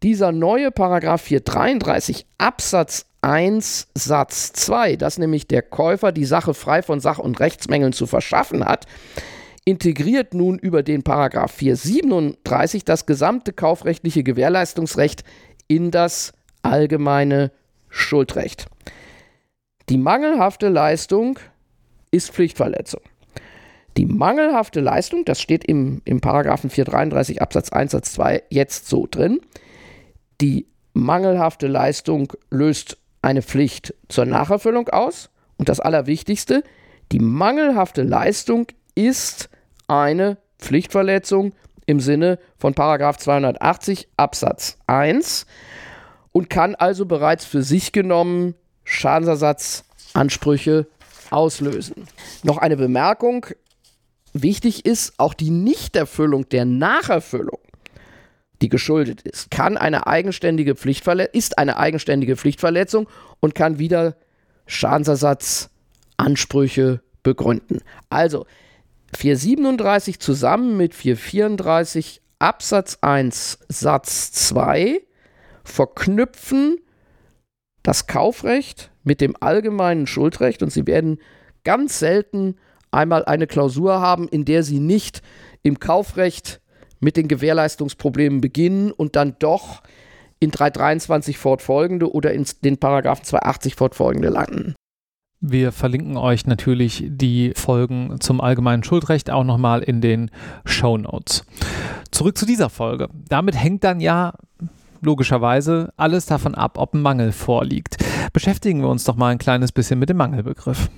[0.03, 6.81] Dieser neue Paragraph 433 Absatz 1 Satz 2, dass nämlich der Käufer die Sache frei
[6.81, 8.87] von Sach- und Rechtsmängeln zu verschaffen hat,
[9.65, 15.23] integriert nun über den Paragraph 437 das gesamte kaufrechtliche Gewährleistungsrecht
[15.67, 16.33] in das
[16.63, 17.51] allgemeine
[17.89, 18.65] Schuldrecht.
[19.89, 21.39] Die mangelhafte Leistung
[22.11, 23.01] ist Pflichtverletzung.
[23.97, 29.07] Die mangelhafte Leistung, das steht im, im Paragraphen 433 Absatz 1 Satz 2 jetzt so
[29.09, 29.41] drin,
[30.39, 36.63] die mangelhafte Leistung löst eine Pflicht zur Nacherfüllung aus und das Allerwichtigste,
[37.11, 39.49] die mangelhafte Leistung ist
[39.87, 41.53] eine Pflichtverletzung
[41.85, 45.45] im Sinne von Paragraph 280 Absatz 1.
[46.31, 50.87] und kann also bereits für sich genommen Schadensersatzansprüche
[51.29, 52.07] auslösen.
[52.43, 53.45] Noch eine Bemerkung.
[54.33, 57.59] Wichtig ist, auch die Nichterfüllung der Nacherfüllung,
[58.61, 60.75] die geschuldet ist, kann eine eigenständige
[61.33, 64.15] ist eine eigenständige Pflichtverletzung und kann wieder
[64.67, 67.81] Schadensersatzansprüche begründen.
[68.09, 68.45] Also
[69.15, 75.01] 437 zusammen mit 434 Absatz 1 Satz 2
[75.63, 76.79] verknüpfen
[77.83, 81.19] das Kaufrecht mit dem allgemeinen Schuldrecht und Sie werden
[81.63, 82.55] ganz selten
[82.91, 85.21] einmal eine Klausur haben, in der Sie nicht
[85.63, 86.61] im Kaufrecht
[86.99, 89.81] mit den Gewährleistungsproblemen beginnen und dann doch
[90.39, 94.75] in 323 fortfolgende oder in den Paragraphen 280 fortfolgende landen.
[95.43, 100.29] Wir verlinken euch natürlich die Folgen zum allgemeinen Schuldrecht auch nochmal in den
[100.65, 101.45] Show Notes.
[102.11, 103.09] Zurück zu dieser Folge.
[103.27, 104.33] Damit hängt dann ja
[105.01, 107.97] logischerweise alles davon ab, ob ein Mangel vorliegt.
[108.33, 110.91] Beschäftigen wir uns doch mal ein kleines bisschen mit dem Mangelbegriff.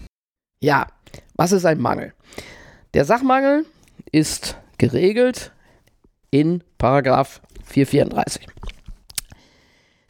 [0.59, 0.87] Ja,
[1.35, 2.13] was ist ein Mangel?
[2.95, 3.65] Der Sachmangel
[4.11, 5.53] ist geregelt
[6.31, 8.45] in Paragraph 434.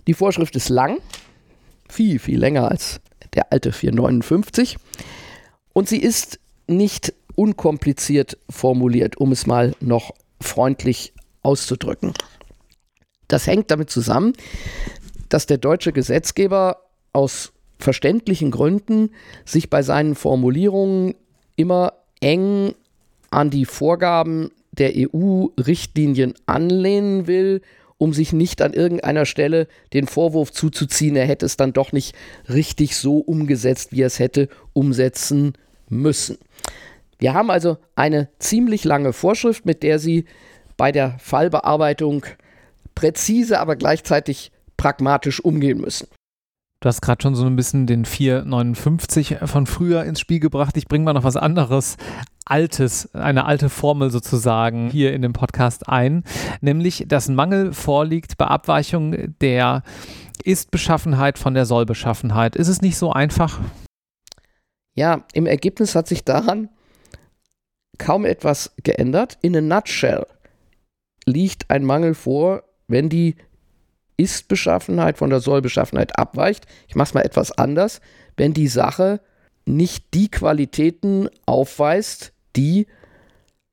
[0.07, 0.97] Die Vorschrift ist lang,
[1.87, 2.99] viel, viel länger als
[3.35, 4.77] der alte 459
[5.73, 12.13] und sie ist nicht unkompliziert formuliert, um es mal noch freundlich auszudrücken.
[13.27, 14.33] Das hängt damit zusammen,
[15.29, 16.77] dass der deutsche Gesetzgeber
[17.11, 19.09] aus verständlichen Gründen
[19.45, 21.15] sich bei seinen Formulierungen
[21.55, 22.75] immer eng
[23.29, 27.61] an die Vorgaben der EU-Richtlinien anlehnen will,
[28.03, 32.13] um sich nicht an irgendeiner Stelle den Vorwurf zuzuziehen, er hätte es dann doch nicht
[32.49, 35.53] richtig so umgesetzt, wie er es hätte umsetzen
[35.87, 36.37] müssen.
[37.17, 40.25] Wir haben also eine ziemlich lange Vorschrift, mit der Sie
[40.75, 42.25] bei der Fallbearbeitung
[42.93, 46.09] präzise, aber gleichzeitig pragmatisch umgehen müssen.
[46.83, 50.75] Du hast gerade schon so ein bisschen den 459 von früher ins Spiel gebracht.
[50.75, 51.95] Ich bringe mal noch was anderes,
[52.43, 56.25] altes, eine alte Formel sozusagen hier in dem Podcast ein,
[56.59, 59.83] nämlich, dass ein Mangel vorliegt bei Abweichung der
[60.43, 62.57] Ist-Beschaffenheit von der Soll-Beschaffenheit.
[62.57, 63.61] Ist es nicht so einfach?
[64.93, 66.67] Ja, im Ergebnis hat sich daran
[67.97, 69.37] kaum etwas geändert.
[69.41, 70.25] In a nutshell
[71.25, 73.37] liegt ein Mangel vor, wenn die
[74.17, 76.65] Ist-Beschaffenheit von der Soll-Beschaffenheit abweicht.
[76.87, 78.01] Ich mache es mal etwas anders.
[78.37, 79.21] Wenn die Sache
[79.65, 82.87] nicht die Qualitäten aufweist, die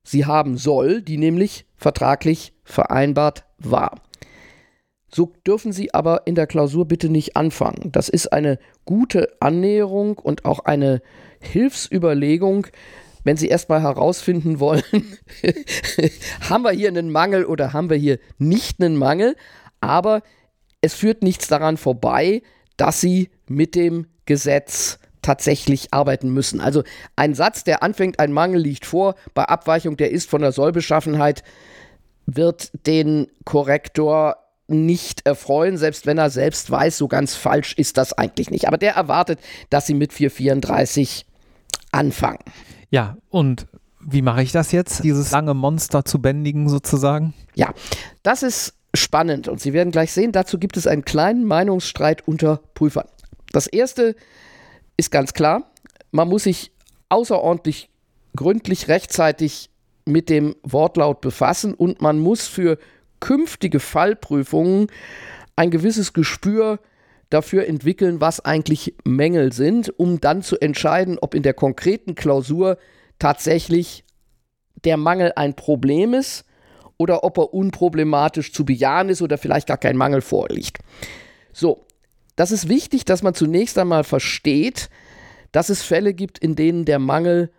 [0.02, 4.00] sie haben soll, die nämlich vertraglich vereinbart war.
[5.12, 7.90] So dürfen Sie aber in der Klausur bitte nicht anfangen.
[7.90, 11.02] Das ist eine gute Annäherung und auch eine
[11.40, 12.68] Hilfsüberlegung,
[13.24, 14.82] wenn Sie erstmal herausfinden wollen,
[16.48, 19.36] haben wir hier einen Mangel oder haben wir hier nicht einen Mangel,
[19.80, 20.22] aber
[20.80, 22.42] es führt nichts daran vorbei,
[22.76, 26.60] dass Sie mit dem Gesetz tatsächlich arbeiten müssen.
[26.60, 26.82] Also
[27.16, 31.42] ein Satz, der anfängt, ein Mangel liegt vor, bei Abweichung der ist von der Sollbeschaffenheit,
[32.26, 38.12] wird den Korrektor nicht erfreuen, selbst wenn er selbst weiß, so ganz falsch ist das
[38.12, 38.68] eigentlich nicht.
[38.68, 41.26] Aber der erwartet, dass sie mit 434
[41.90, 42.38] anfangen.
[42.88, 43.66] Ja, und
[44.00, 47.34] wie mache ich das jetzt, dieses lange Monster zu bändigen sozusagen?
[47.54, 47.74] Ja,
[48.22, 52.60] das ist spannend und Sie werden gleich sehen, dazu gibt es einen kleinen Meinungsstreit unter
[52.74, 53.06] Prüfern.
[53.52, 54.16] Das erste
[54.96, 55.70] ist ganz klar,
[56.10, 56.72] man muss sich
[57.08, 57.88] außerordentlich
[58.36, 59.70] gründlich rechtzeitig
[60.04, 62.78] mit dem Wortlaut befassen und man muss für
[63.20, 64.88] künftige Fallprüfungen
[65.56, 66.80] ein gewisses Gespür
[67.28, 72.78] dafür entwickeln, was eigentlich Mängel sind, um dann zu entscheiden, ob in der konkreten Klausur
[73.18, 74.04] tatsächlich
[74.84, 76.44] der Mangel ein Problem ist
[77.00, 80.80] oder ob er unproblematisch zu bejahen ist oder vielleicht gar kein Mangel vorliegt.
[81.50, 81.86] So,
[82.36, 84.90] das ist wichtig, dass man zunächst einmal versteht,
[85.50, 87.50] dass es Fälle gibt, in denen der Mangel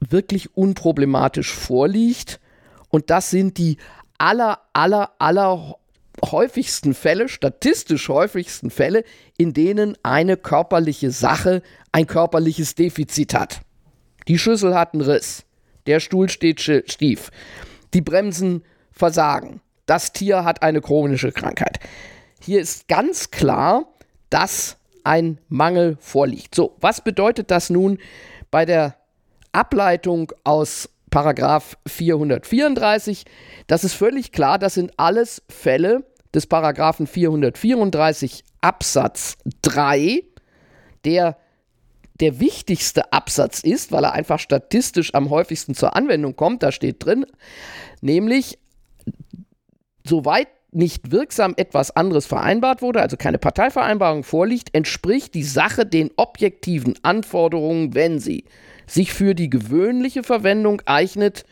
[0.00, 2.40] wirklich unproblematisch vorliegt.
[2.88, 3.76] Und das sind die
[4.16, 5.76] aller, aller, aller
[6.24, 9.04] häufigsten Fälle, statistisch häufigsten Fälle,
[9.36, 11.60] in denen eine körperliche Sache
[11.92, 13.60] ein körperliches Defizit hat.
[14.26, 15.44] Die Schüssel hat einen Riss,
[15.86, 17.30] der Stuhl steht stief,
[17.94, 21.80] die Bremsen versagen, das Tier hat eine chronische Krankheit.
[22.40, 23.86] Hier ist ganz klar,
[24.30, 26.54] dass ein Mangel vorliegt.
[26.54, 27.98] So, was bedeutet das nun
[28.50, 28.96] bei der
[29.52, 33.24] Ableitung aus Paragraph 434?
[33.66, 40.22] Das ist völlig klar, das sind alles Fälle, des Paragraphen 434 Absatz 3,
[41.04, 41.36] der
[42.20, 47.04] der wichtigste Absatz ist, weil er einfach statistisch am häufigsten zur Anwendung kommt, da steht
[47.04, 47.26] drin,
[48.00, 48.58] nämlich
[50.04, 56.10] soweit nicht wirksam etwas anderes vereinbart wurde, also keine Parteivereinbarung vorliegt, entspricht die Sache den
[56.16, 58.44] objektiven Anforderungen, wenn sie
[58.86, 61.44] sich für die gewöhnliche Verwendung eignet,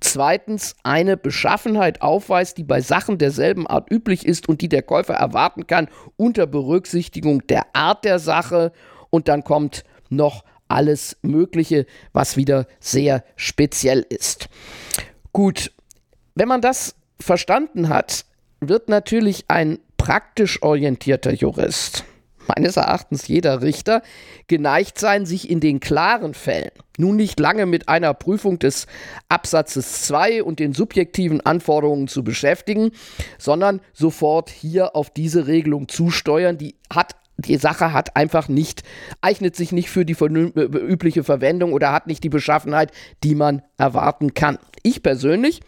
[0.00, 5.14] zweitens eine Beschaffenheit aufweist, die bei Sachen derselben Art üblich ist und die der Käufer
[5.14, 8.72] erwarten kann unter Berücksichtigung der Art der Sache.
[9.10, 14.48] Und dann kommt noch alles Mögliche, was wieder sehr speziell ist.
[15.32, 15.72] Gut,
[16.34, 18.24] wenn man das verstanden hat,
[18.60, 22.04] wird natürlich ein praktisch orientierter Jurist,
[22.46, 24.02] meines Erachtens jeder Richter,
[24.46, 28.86] geneigt sein, sich in den klaren Fällen nun nicht lange mit einer Prüfung des
[29.28, 32.92] Absatzes 2 und den subjektiven Anforderungen zu beschäftigen,
[33.38, 36.58] sondern sofort hier auf diese Regelung zusteuern.
[36.58, 37.16] Die hat
[37.46, 38.82] die Sache hat einfach nicht,
[39.20, 44.34] eignet sich nicht für die übliche Verwendung oder hat nicht die Beschaffenheit, die man erwarten
[44.34, 44.58] kann.
[44.82, 45.60] Ich persönlich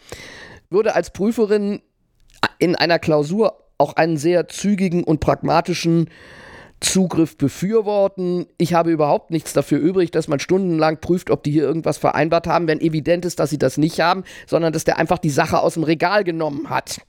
[0.70, 1.82] würde als Prüferin
[2.58, 6.08] in einer Klausur auch einen sehr zügigen und pragmatischen
[6.82, 8.46] Zugriff befürworten.
[8.58, 12.46] Ich habe überhaupt nichts dafür übrig, dass man stundenlang prüft, ob die hier irgendwas vereinbart
[12.46, 15.60] haben, wenn evident ist, dass sie das nicht haben, sondern dass der einfach die Sache
[15.60, 17.00] aus dem Regal genommen hat.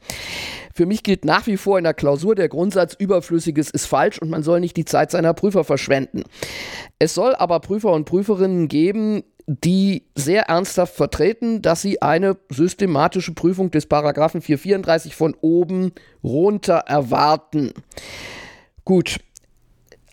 [0.74, 4.30] Für mich gilt nach wie vor in der Klausur der Grundsatz, Überflüssiges ist falsch und
[4.30, 6.24] man soll nicht die Zeit seiner Prüfer verschwenden.
[7.00, 13.34] Es soll aber Prüfer und Prüferinnen geben, die sehr ernsthaft vertreten, dass sie eine systematische
[13.34, 15.92] Prüfung des Paragraphen 434 von oben
[16.24, 17.74] runter erwarten.
[18.86, 19.18] Gut,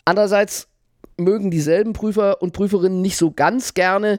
[0.05, 0.69] Andererseits
[1.17, 4.19] mögen dieselben Prüfer und Prüferinnen nicht so ganz gerne,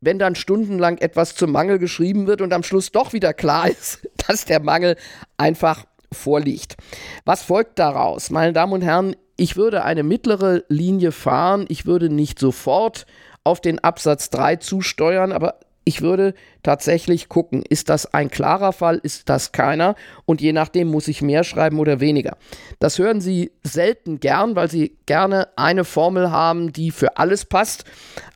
[0.00, 4.08] wenn dann stundenlang etwas zum Mangel geschrieben wird und am Schluss doch wieder klar ist,
[4.26, 4.96] dass der Mangel
[5.36, 6.76] einfach vorliegt.
[7.24, 8.30] Was folgt daraus?
[8.30, 11.66] Meine Damen und Herren, ich würde eine mittlere Linie fahren.
[11.68, 13.06] Ich würde nicht sofort
[13.44, 19.00] auf den Absatz 3 zusteuern, aber ich würde tatsächlich gucken, ist das ein klarer Fall,
[19.02, 19.94] ist das keiner
[20.26, 22.36] und je nachdem muss ich mehr schreiben oder weniger.
[22.78, 27.84] Das hören Sie selten gern, weil Sie gerne eine Formel haben, die für alles passt,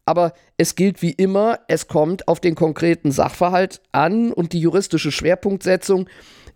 [0.06, 5.12] aber es gilt wie immer, es kommt auf den konkreten Sachverhalt an und die juristische
[5.12, 6.08] Schwerpunktsetzung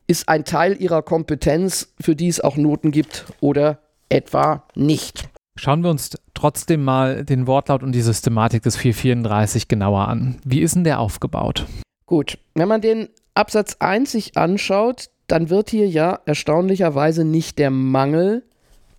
[0.07, 5.28] ist ein Teil Ihrer Kompetenz, für die es auch Noten gibt oder etwa nicht.
[5.57, 10.38] Schauen wir uns trotzdem mal den Wortlaut und die Systematik des 434 genauer an.
[10.44, 11.66] Wie ist denn der aufgebaut?
[12.04, 17.70] Gut, wenn man den Absatz 1 sich anschaut, dann wird hier ja erstaunlicherweise nicht der
[17.70, 18.44] Mangel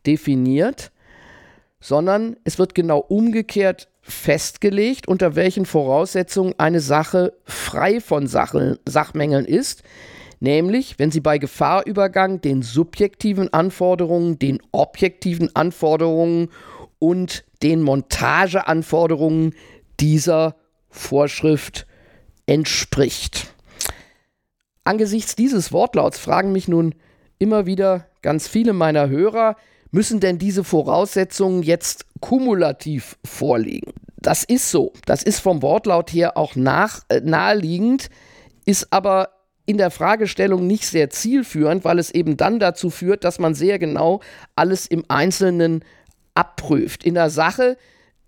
[0.06, 0.92] definiert,
[1.80, 9.46] sondern es wird genau umgekehrt festgelegt, unter welchen Voraussetzungen eine Sache frei von Sache, Sachmängeln
[9.46, 9.84] ist,
[10.40, 16.50] nämlich wenn sie bei Gefahrübergang den subjektiven Anforderungen, den objektiven Anforderungen
[17.00, 19.54] und den Montageanforderungen
[20.00, 20.56] dieser
[20.90, 21.88] Vorschrift
[22.46, 23.54] entspricht.
[24.84, 26.96] Angesichts dieses Wortlauts fragen mich nun
[27.40, 29.58] immer wieder ganz viele meiner Hörer,
[29.92, 33.94] müssen denn diese Voraussetzungen jetzt kumulativ vorliegen?
[34.18, 34.94] Das ist so.
[35.06, 38.10] Das ist vom Wortlaut her auch nach, äh, naheliegend,
[38.66, 39.30] ist aber
[39.68, 43.78] in der Fragestellung nicht sehr zielführend, weil es eben dann dazu führt, dass man sehr
[43.78, 44.22] genau
[44.56, 45.84] alles im Einzelnen
[46.34, 47.04] abprüft.
[47.04, 47.78] In der Sache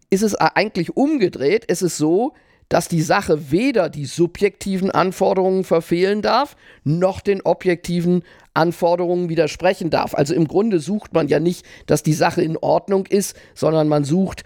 [0.09, 1.63] ist es eigentlich umgedreht.
[1.67, 2.33] Es ist so,
[2.67, 8.23] dass die Sache weder die subjektiven Anforderungen verfehlen darf, noch den objektiven
[8.53, 10.13] Anforderungen widersprechen darf.
[10.13, 14.03] Also im Grunde sucht man ja nicht, dass die Sache in Ordnung ist, sondern man
[14.03, 14.43] sucht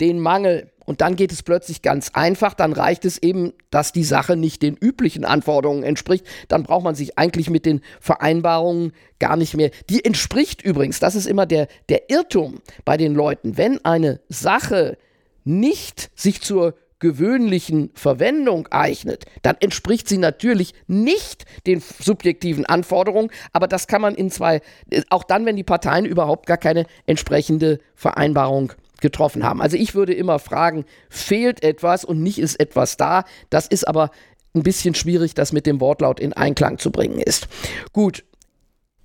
[0.00, 0.71] den Mangel.
[0.84, 2.54] Und dann geht es plötzlich ganz einfach.
[2.54, 6.26] Dann reicht es eben, dass die Sache nicht den üblichen Anforderungen entspricht.
[6.48, 9.70] Dann braucht man sich eigentlich mit den Vereinbarungen gar nicht mehr.
[9.90, 13.56] Die entspricht übrigens, das ist immer der, der Irrtum bei den Leuten.
[13.56, 14.98] Wenn eine Sache
[15.44, 23.66] nicht sich zur gewöhnlichen Verwendung eignet, dann entspricht sie natürlich nicht den subjektiven Anforderungen, aber
[23.66, 24.62] das kann man in zwei,
[25.10, 28.72] auch dann, wenn die Parteien überhaupt gar keine entsprechende Vereinbarung
[29.02, 29.60] getroffen haben.
[29.60, 33.24] Also ich würde immer fragen, fehlt etwas und nicht ist etwas da.
[33.50, 34.10] Das ist aber
[34.54, 37.48] ein bisschen schwierig, das mit dem Wortlaut in Einklang zu bringen ist.
[37.92, 38.24] Gut,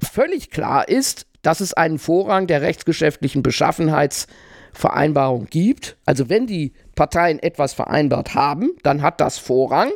[0.02, 5.98] völlig klar ist, dass es einen Vorrang der rechtsgeschäftlichen Beschaffenheitsvereinbarung gibt.
[6.06, 9.92] Also wenn die Parteien etwas vereinbart haben, dann hat das Vorrang.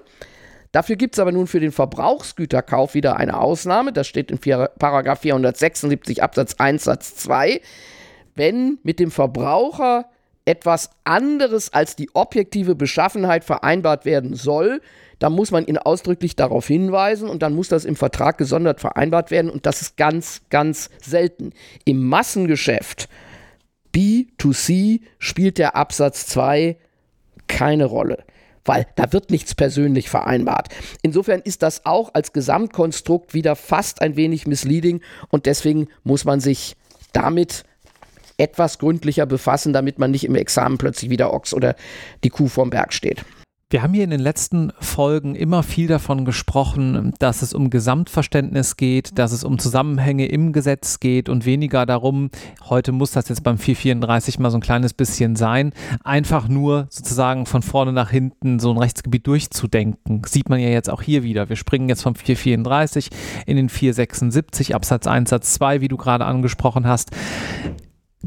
[0.71, 3.91] Dafür gibt es aber nun für den Verbrauchsgüterkauf wieder eine Ausnahme.
[3.91, 7.59] Das steht in Paragraph 476 Absatz 1 Satz 2
[8.35, 10.05] wenn mit dem Verbraucher
[10.45, 14.81] etwas anderes als die objektive Beschaffenheit vereinbart werden soll,
[15.19, 19.29] dann muss man ihn ausdrücklich darauf hinweisen und dann muss das im Vertrag gesondert vereinbart
[19.29, 21.53] werden und das ist ganz, ganz selten.
[21.85, 23.07] Im Massengeschäft
[23.93, 26.77] B2C spielt der Absatz 2
[27.47, 28.23] keine Rolle.
[28.63, 30.69] weil da wird nichts persönlich vereinbart.
[31.01, 36.39] Insofern ist das auch als Gesamtkonstrukt wieder fast ein wenig misleading und deswegen muss man
[36.39, 36.75] sich
[37.11, 37.63] damit
[38.41, 41.75] etwas gründlicher befassen, damit man nicht im Examen plötzlich wieder Ochs oder
[42.23, 43.23] die Kuh vorm Berg steht.
[43.71, 48.75] Wir haben hier in den letzten Folgen immer viel davon gesprochen, dass es um Gesamtverständnis
[48.75, 52.31] geht, dass es um Zusammenhänge im Gesetz geht und weniger darum,
[52.67, 55.71] heute muss das jetzt beim 434 mal so ein kleines bisschen sein,
[56.03, 60.21] einfach nur sozusagen von vorne nach hinten so ein Rechtsgebiet durchzudenken.
[60.25, 61.47] Sieht man ja jetzt auch hier wieder.
[61.47, 63.07] Wir springen jetzt vom 434
[63.45, 67.11] in den 476 Absatz 1 Satz 2, wie du gerade angesprochen hast.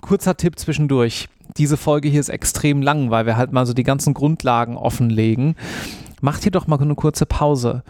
[0.01, 3.82] Kurzer Tipp zwischendurch diese Folge hier ist extrem lang, weil wir halt mal so die
[3.82, 5.57] ganzen Grundlagen offenlegen.
[6.20, 7.82] Macht hier doch mal eine kurze Pause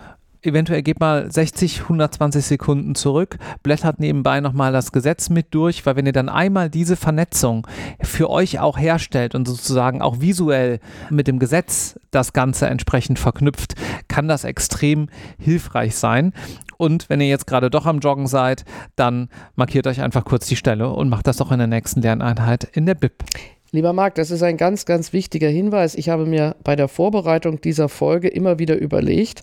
[0.44, 5.96] eventuell geht mal 60, 120 Sekunden zurück, blättert nebenbei nochmal das Gesetz mit durch, weil
[5.96, 7.66] wenn ihr dann einmal diese Vernetzung
[8.00, 10.80] für euch auch herstellt und sozusagen auch visuell
[11.10, 13.74] mit dem Gesetz das Ganze entsprechend verknüpft,
[14.08, 16.32] kann das extrem hilfreich sein.
[16.76, 18.64] Und wenn ihr jetzt gerade doch am Joggen seid,
[18.96, 22.64] dann markiert euch einfach kurz die Stelle und macht das doch in der nächsten Lerneinheit
[22.64, 23.24] in der BIP.
[23.70, 25.96] Lieber Marc, das ist ein ganz, ganz wichtiger Hinweis.
[25.96, 29.42] Ich habe mir bei der Vorbereitung dieser Folge immer wieder überlegt,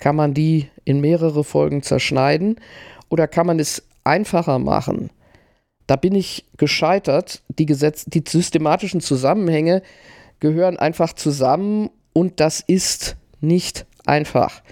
[0.00, 2.56] kann man die in mehrere Folgen zerschneiden
[3.10, 5.10] oder kann man es einfacher machen?
[5.86, 7.42] Da bin ich gescheitert.
[7.58, 9.82] Die, Gesetz die systematischen Zusammenhänge
[10.40, 14.62] gehören einfach zusammen und das ist nicht einfach.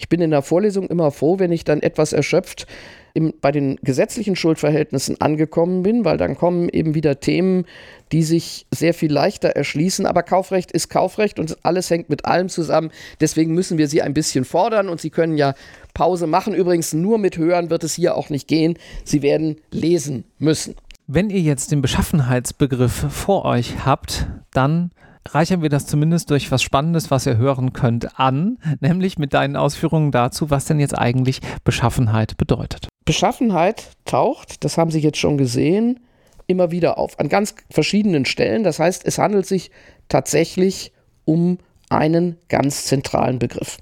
[0.00, 2.66] Ich bin in der Vorlesung immer froh, wenn ich dann etwas erschöpft
[3.12, 7.66] im, bei den gesetzlichen Schuldverhältnissen angekommen bin, weil dann kommen eben wieder Themen,
[8.10, 10.06] die sich sehr viel leichter erschließen.
[10.06, 12.90] Aber Kaufrecht ist Kaufrecht und alles hängt mit allem zusammen.
[13.20, 15.54] Deswegen müssen wir Sie ein bisschen fordern und Sie können ja
[15.92, 16.54] Pause machen.
[16.54, 18.78] Übrigens, nur mit Hören wird es hier auch nicht gehen.
[19.04, 20.76] Sie werden lesen müssen.
[21.08, 24.92] Wenn ihr jetzt den Beschaffenheitsbegriff vor euch habt, dann
[25.28, 29.56] reichern wir das zumindest durch was Spannendes, was ihr hören könnt, an, nämlich mit deinen
[29.56, 32.88] Ausführungen dazu, was denn jetzt eigentlich Beschaffenheit bedeutet.
[33.04, 36.00] Beschaffenheit taucht, das haben Sie jetzt schon gesehen,
[36.46, 38.64] immer wieder auf, an ganz verschiedenen Stellen.
[38.64, 39.70] Das heißt, es handelt sich
[40.08, 40.92] tatsächlich
[41.24, 41.58] um
[41.88, 43.78] einen ganz zentralen Begriff.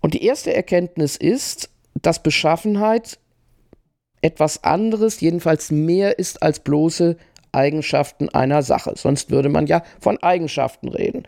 [0.00, 3.18] Und die erste Erkenntnis ist, dass Beschaffenheit
[4.20, 7.16] etwas anderes, jedenfalls mehr ist als bloße
[7.56, 8.92] Eigenschaften einer Sache.
[8.96, 11.24] Sonst würde man ja von Eigenschaften reden.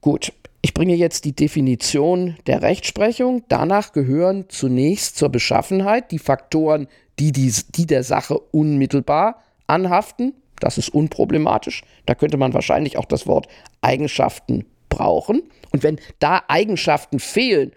[0.00, 3.44] Gut, ich bringe jetzt die Definition der Rechtsprechung.
[3.48, 6.88] Danach gehören zunächst zur Beschaffenheit die Faktoren,
[7.18, 10.34] die, die, die der Sache unmittelbar anhaften.
[10.60, 11.82] Das ist unproblematisch.
[12.06, 13.46] Da könnte man wahrscheinlich auch das Wort
[13.82, 15.42] Eigenschaften brauchen.
[15.72, 17.72] Und wenn da Eigenschaften fehlen,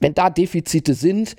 [0.00, 1.36] wenn da Defizite sind,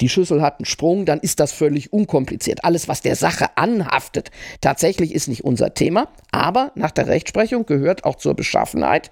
[0.00, 2.64] die Schüssel hat einen Sprung, dann ist das völlig unkompliziert.
[2.64, 4.30] Alles, was der Sache anhaftet,
[4.60, 9.10] tatsächlich ist nicht unser Thema, aber nach der Rechtsprechung gehört auch zur Beschaffenheit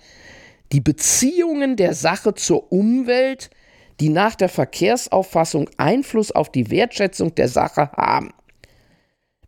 [0.72, 3.50] die Beziehungen der Sache zur Umwelt,
[4.00, 8.32] die nach der Verkehrsauffassung Einfluss auf die Wertschätzung der Sache haben.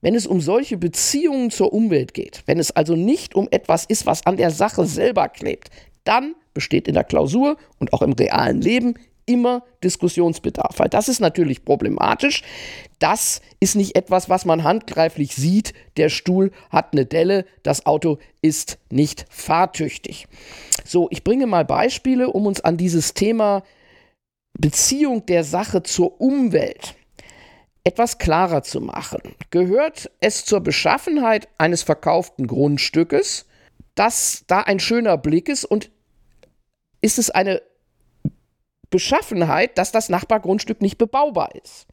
[0.01, 4.05] Wenn es um solche Beziehungen zur Umwelt geht, wenn es also nicht um etwas ist,
[4.05, 5.71] was an der Sache selber klebt,
[6.05, 8.95] dann besteht in der Klausur und auch im realen Leben
[9.27, 10.79] immer Diskussionsbedarf.
[10.79, 12.43] Weil das ist natürlich problematisch.
[12.99, 15.73] Das ist nicht etwas, was man handgreiflich sieht.
[15.97, 20.27] Der Stuhl hat eine Delle, das Auto ist nicht fahrtüchtig.
[20.85, 23.63] So, ich bringe mal Beispiele, um uns an dieses Thema
[24.59, 26.95] Beziehung der Sache zur Umwelt
[27.85, 29.21] etwas klarer zu machen.
[29.51, 33.47] Gehört es zur Beschaffenheit eines verkauften Grundstückes,
[33.95, 35.91] dass da ein schöner Blick ist und
[37.03, 37.61] ist es eine
[38.95, 41.89] Beschaffenheit, dass das Nachbargrundstück nicht bebaubar ist.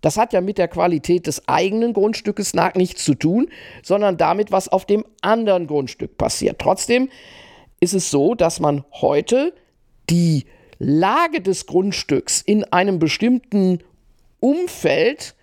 [0.00, 3.50] Das hat ja mit der Qualität des eigenen Grundstückes nach nichts zu tun,
[3.82, 6.58] sondern damit, was auf dem anderen Grundstück passiert.
[6.58, 7.10] Trotzdem
[7.78, 9.52] ist es so, dass man heute
[10.08, 10.46] die
[10.78, 13.80] Lage des Grundstücks in einem bestimmten
[14.40, 15.34] Umfeld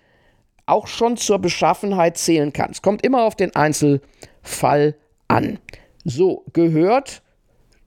[0.66, 2.72] auch schon zur Beschaffenheit zählen kann.
[2.72, 4.96] Es kommt immer auf den Einzelfall
[5.28, 5.60] an.
[6.04, 7.22] So gehört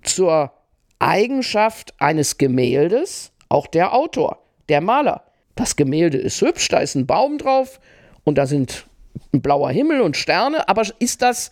[0.01, 0.53] zur
[1.01, 4.39] Eigenschaft eines Gemäldes auch der Autor,
[4.69, 5.23] der Maler.
[5.55, 7.79] Das Gemälde ist hübsch, da ist ein Baum drauf
[8.23, 8.87] und da sind
[9.33, 11.51] ein blauer Himmel und Sterne, aber ist das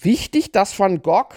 [0.00, 1.34] wichtig, dass Van Gogh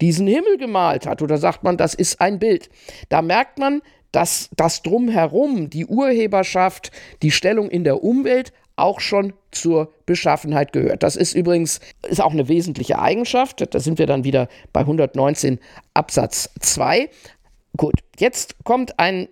[0.00, 1.22] diesen Himmel gemalt hat?
[1.22, 2.68] Oder sagt man, das ist ein Bild?
[3.08, 3.80] Da merkt man,
[4.10, 6.90] dass das drumherum, die Urheberschaft,
[7.22, 11.02] die Stellung in der Umwelt auch schon zur Beschaffenheit gehört.
[11.02, 13.62] Das ist übrigens ist auch eine wesentliche Eigenschaft.
[13.74, 15.58] Da sind wir dann wieder bei 119
[15.94, 17.10] Absatz 2.
[17.76, 19.28] Gut, jetzt kommt ein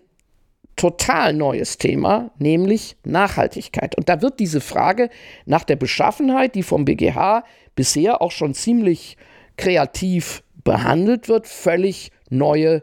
[0.77, 3.97] total neues Thema, nämlich Nachhaltigkeit.
[3.97, 5.11] Und da wird diese Frage
[5.45, 9.17] nach der Beschaffenheit, die vom BGH bisher auch schon ziemlich
[9.57, 12.83] kreativ behandelt wird, völlig neue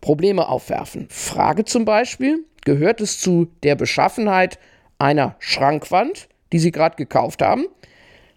[0.00, 1.06] Probleme aufwerfen.
[1.08, 4.58] Frage zum Beispiel, gehört es zu der Beschaffenheit
[5.00, 7.66] einer Schrankwand, die Sie gerade gekauft haben,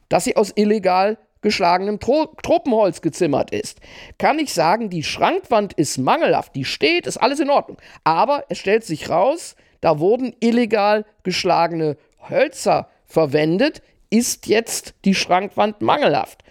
[0.10, 3.80] dass sie aus illegal geschlagenem Tro Tropenholz gezimmert ist.
[4.18, 7.78] Kann ich sagen, die Schrankwand ist mangelhaft, die steht, ist alles in Ordnung.
[8.04, 11.98] Aber es stellt sich raus, da wurden illegal geschlagene
[12.30, 16.44] Hölzer verwendet, ist jetzt die Schrankwand mangelhaft,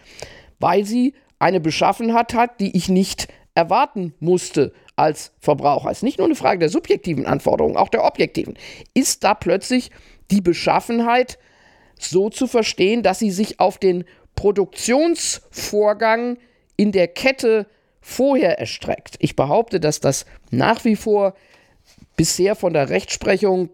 [0.59, 5.91] weil sie eine Beschaffenheit hat, die ich nicht erwarten musste als Verbraucher.
[5.91, 8.55] Es ist nicht nur eine Frage der subjektiven Anforderungen, auch der objektiven.
[8.95, 9.91] Ist da plötzlich
[10.31, 11.39] die Beschaffenheit
[11.99, 16.39] so zu verstehen, dass sie sich auf den Produktionsvorgang
[16.77, 17.67] in der Kette
[18.01, 19.17] vorher erstreckt.
[19.21, 21.35] Ich behaupte, dass das nach wie vor
[22.17, 23.71] bisher von der Rechtsprechung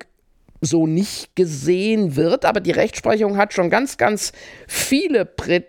[0.61, 4.33] so nicht gesehen wird, aber die Rechtsprechung hat schon ganz, ganz
[4.67, 5.63] viele Prä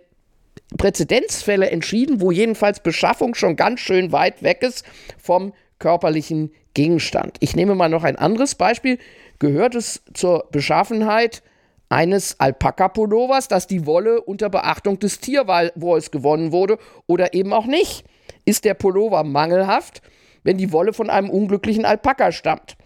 [0.77, 4.85] Präzedenzfälle entschieden, wo jedenfalls Beschaffung schon ganz schön weit weg ist
[5.17, 7.37] vom körperlichen Gegenstand.
[7.39, 8.99] Ich nehme mal noch ein anderes Beispiel.
[9.39, 11.41] Gehört es zur Beschaffenheit
[11.89, 18.03] eines Alpaka-Pullovers, dass die Wolle unter Beachtung des Tierwohls gewonnen wurde oder eben auch nicht?
[18.45, 20.01] Ist der Pullover mangelhaft,
[20.43, 22.77] wenn die Wolle von einem unglücklichen Alpaka stammt?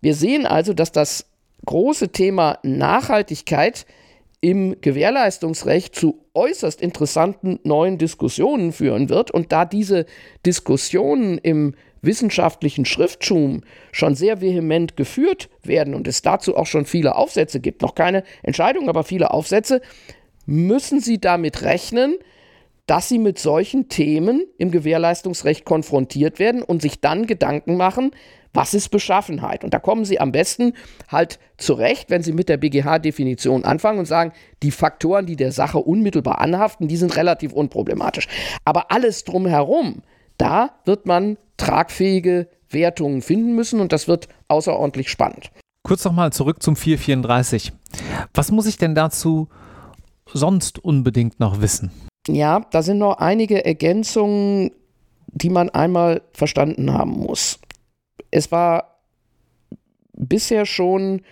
[0.00, 1.26] Wir sehen also, dass das
[1.66, 3.86] große Thema Nachhaltigkeit
[4.42, 9.30] im Gewährleistungsrecht zu äußerst interessanten neuen Diskussionen führen wird.
[9.30, 10.04] Und da diese
[10.44, 13.62] Diskussionen im wissenschaftlichen Schriftschum
[13.92, 18.24] schon sehr vehement geführt werden und es dazu auch schon viele Aufsätze gibt, noch keine
[18.42, 19.80] Entscheidung, aber viele Aufsätze,
[20.44, 22.16] müssen Sie damit rechnen,
[22.86, 28.10] dass Sie mit solchen Themen im Gewährleistungsrecht konfrontiert werden und sich dann Gedanken machen,
[28.52, 29.64] was ist Beschaffenheit?
[29.64, 30.74] Und da kommen Sie am besten
[31.08, 34.32] halt zurecht, wenn Sie mit der BGH-Definition anfangen und sagen,
[34.62, 38.28] die Faktoren, die der Sache unmittelbar anhaften, die sind relativ unproblematisch.
[38.64, 40.02] Aber alles drumherum,
[40.38, 45.50] da wird man tragfähige Wertungen finden müssen und das wird außerordentlich spannend.
[45.82, 47.72] Kurz nochmal zurück zum 434.
[48.34, 49.48] Was muss ich denn dazu
[50.26, 51.90] sonst unbedingt noch wissen?
[52.28, 54.70] Ja, da sind noch einige Ergänzungen,
[55.26, 57.58] die man einmal verstanden haben muss.
[58.30, 59.00] Es war
[60.12, 61.22] bisher schon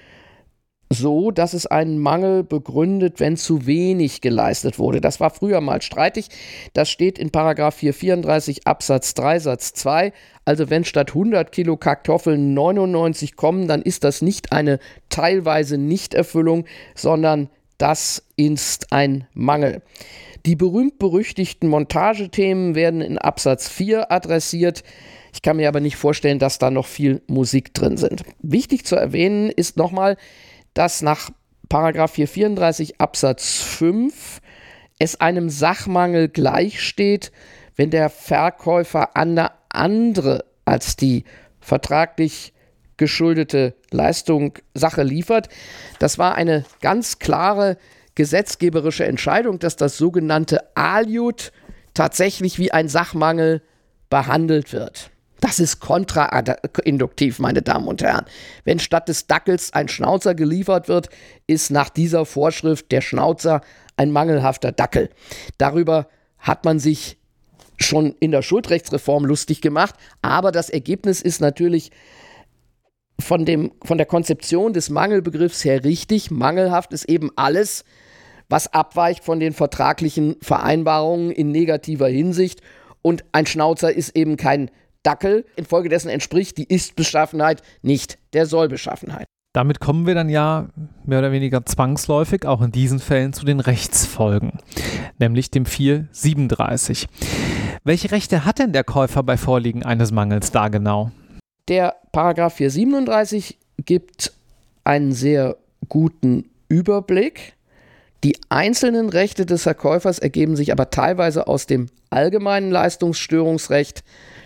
[0.92, 5.00] so, dass es einen Mangel begründet, wenn zu wenig geleistet wurde.
[5.00, 6.28] Das war früher mal streitig.
[6.72, 10.12] Das steht in Paragraph 434 Absatz 3 Satz 2.
[10.44, 16.64] Also wenn statt 100 Kilo Kartoffeln 99 kommen, dann ist das nicht eine teilweise Nichterfüllung,
[16.96, 19.82] sondern das ist ein Mangel.
[20.44, 24.82] Die berühmt-berüchtigten Montagethemen werden in Absatz 4 adressiert.
[25.32, 28.22] Ich kann mir aber nicht vorstellen, dass da noch viel Musik drin sind.
[28.42, 30.16] Wichtig zu erwähnen ist nochmal,
[30.74, 31.30] dass nach
[31.70, 34.40] 434 Absatz 5
[34.98, 37.32] es einem Sachmangel gleichsteht,
[37.76, 41.24] wenn der Verkäufer eine andere als die
[41.60, 42.52] vertraglich
[42.96, 45.48] geschuldete Leistung Sache liefert.
[45.98, 47.78] Das war eine ganz klare
[48.14, 51.52] gesetzgeberische Entscheidung, dass das sogenannte Aliud
[51.94, 53.62] tatsächlich wie ein Sachmangel
[54.10, 55.09] behandelt wird.
[55.40, 58.26] Das ist kontrainduktiv, meine Damen und Herren.
[58.64, 61.08] Wenn statt des Dackels ein Schnauzer geliefert wird,
[61.46, 63.62] ist nach dieser Vorschrift der Schnauzer
[63.96, 65.08] ein mangelhafter Dackel.
[65.58, 67.18] Darüber hat man sich
[67.78, 71.90] schon in der Schuldrechtsreform lustig gemacht, aber das Ergebnis ist natürlich
[73.18, 76.30] von, dem, von der Konzeption des Mangelbegriffs her richtig.
[76.30, 77.84] Mangelhaft ist eben alles,
[78.48, 82.60] was abweicht von den vertraglichen Vereinbarungen in negativer Hinsicht.
[83.02, 84.70] Und ein Schnauzer ist eben kein
[85.02, 85.44] Dackel.
[85.56, 89.26] Infolgedessen entspricht die Ist-Beschaffenheit nicht der Soll-Beschaffenheit.
[89.52, 90.68] Damit kommen wir dann ja
[91.04, 94.52] mehr oder weniger zwangsläufig auch in diesen Fällen zu den Rechtsfolgen,
[95.18, 97.08] nämlich dem 437.
[97.82, 101.10] Welche Rechte hat denn der Käufer bei Vorliegen eines Mangels da genau?
[101.66, 104.32] Der Paragraph 437 gibt
[104.84, 105.56] einen sehr
[105.88, 107.54] guten Überblick.
[108.22, 114.04] Die einzelnen Rechte des Verkäufers ergeben sich aber teilweise aus dem allgemeinen Leistungsstörungsrecht,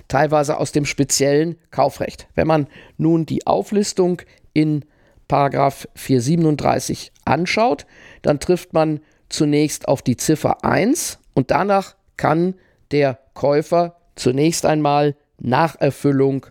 [0.08, 2.28] teilweise aus dem speziellen Kaufrecht.
[2.34, 4.84] Wenn man nun die Auflistung in
[5.28, 7.86] Paragraph 437 anschaut,
[8.22, 12.54] dann trifft man zunächst auf die Ziffer 1 und danach kann
[12.90, 16.46] der Käufer zunächst einmal Nacherfüllung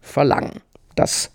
[0.00, 0.60] verlangen.
[0.94, 1.32] Das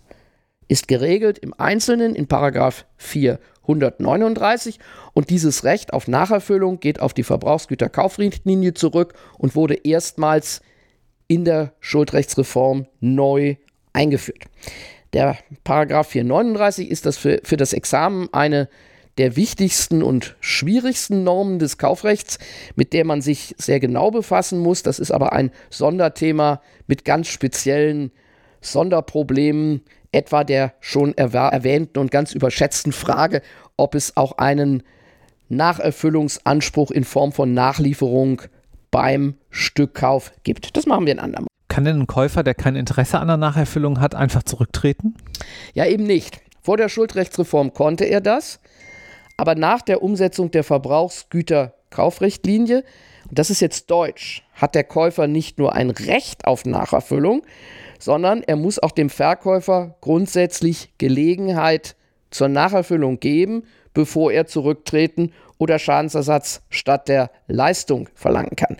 [0.68, 4.80] ist geregelt im Einzelnen in Paragraph 439
[5.14, 10.62] und dieses Recht auf Nacherfüllung geht auf die Verbrauchsgüterkaufrichtlinie zurück und wurde erstmals
[11.28, 13.56] in der Schuldrechtsreform neu
[13.94, 14.46] eingeführt.
[15.14, 18.68] Der Paragraph 439 ist das für, für das Examen eine
[19.20, 22.40] der wichtigsten und schwierigsten Normen des Kaufrechts,
[22.76, 24.82] mit der man sich sehr genau befassen muss.
[24.82, 28.12] Das ist aber ein Sonderthema mit ganz speziellen
[28.62, 33.42] Sonderproblemen, etwa der schon erwähnten und ganz überschätzten Frage,
[33.78, 34.84] ob es auch einen
[35.50, 38.42] Nacherfüllungsanspruch in Form von Nachlieferung
[38.94, 40.78] beim Stückkauf gibt.
[40.78, 41.48] Das machen wir ein andermal.
[41.68, 45.16] Kann denn ein Käufer, der kein Interesse an der Nacherfüllung hat, einfach zurücktreten?
[45.74, 46.42] Ja, eben nicht.
[46.62, 48.60] Vor der Schuldrechtsreform konnte er das,
[49.36, 52.84] aber nach der Umsetzung der Verbrauchsgüterkaufrichtlinie,
[53.28, 57.42] und das ist jetzt Deutsch, hat der Käufer nicht nur ein Recht auf Nacherfüllung,
[57.98, 61.96] sondern er muss auch dem Verkäufer grundsätzlich Gelegenheit
[62.30, 63.64] zur Nacherfüllung geben,
[63.96, 68.78] bevor er zurücktreten oder Schadensersatz statt der Leistung verlangen kann.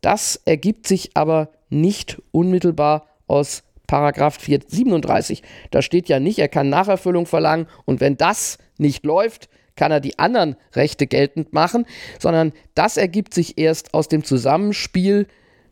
[0.00, 5.42] Das ergibt sich aber nicht unmittelbar aus Paragraph 437.
[5.70, 10.00] Da steht ja nicht, er kann Nacherfüllung verlangen und wenn das nicht läuft, kann er
[10.00, 11.86] die anderen Rechte geltend machen,
[12.18, 15.26] sondern das ergibt sich erst aus dem Zusammenspiel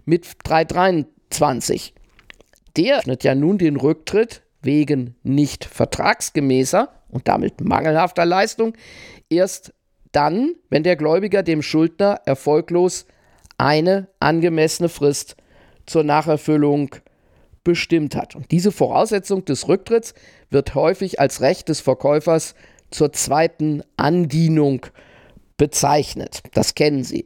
[0.04, 1.94] mit 323.
[2.76, 8.74] Der öffnet ja nun den Rücktritt wegen nicht vertragsgemäßer und damit mangelhafter Leistung
[9.28, 9.72] erst
[10.14, 13.06] dann, wenn der Gläubiger dem Schuldner erfolglos
[13.58, 15.36] eine angemessene Frist
[15.86, 16.90] zur Nacherfüllung
[17.62, 18.36] bestimmt hat.
[18.36, 20.14] Und diese Voraussetzung des Rücktritts
[20.50, 22.54] wird häufig als Recht des Verkäufers
[22.90, 24.86] zur zweiten Andienung
[25.56, 26.42] bezeichnet.
[26.52, 27.24] Das kennen Sie.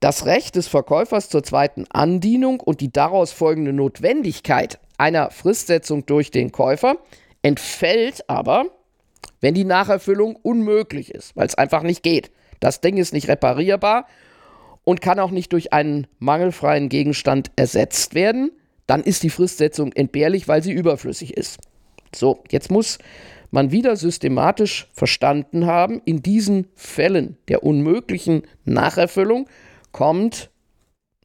[0.00, 6.30] Das Recht des Verkäufers zur zweiten Andienung und die daraus folgende Notwendigkeit einer Fristsetzung durch
[6.30, 6.96] den Käufer
[7.42, 8.66] entfällt aber,
[9.42, 12.30] wenn die Nacherfüllung unmöglich ist, weil es einfach nicht geht.
[12.60, 14.06] Das Ding ist nicht reparierbar
[14.84, 18.52] und kann auch nicht durch einen mangelfreien Gegenstand ersetzt werden,
[18.86, 21.58] dann ist die Fristsetzung entbehrlich, weil sie überflüssig ist.
[22.14, 22.98] So, jetzt muss
[23.50, 29.48] man wieder systematisch verstanden haben, in diesen Fällen der unmöglichen Nacherfüllung
[29.90, 30.50] kommt,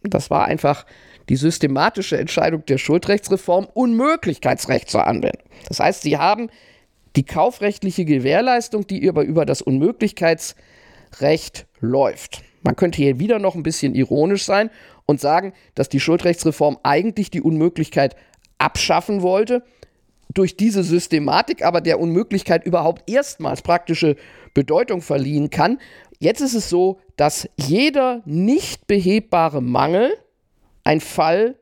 [0.03, 0.85] das war einfach
[1.29, 5.43] die systematische Entscheidung der Schuldrechtsreform, Unmöglichkeitsrecht zur Anwendung.
[5.67, 6.49] Das heißt, sie haben
[7.17, 12.43] die kaufrechtliche Gewährleistung, die aber über das Unmöglichkeitsrecht läuft.
[12.61, 14.69] Man könnte hier wieder noch ein bisschen ironisch sein
[15.07, 18.15] und sagen, dass die Schuldrechtsreform eigentlich die Unmöglichkeit
[18.59, 19.63] abschaffen wollte,
[20.33, 24.15] durch diese Systematik aber der Unmöglichkeit überhaupt erstmals praktische
[24.53, 25.79] Bedeutung verliehen kann.
[26.19, 30.13] Jetzt ist es so, dass jeder nicht behebbare Mangel
[30.83, 31.55] ein Fall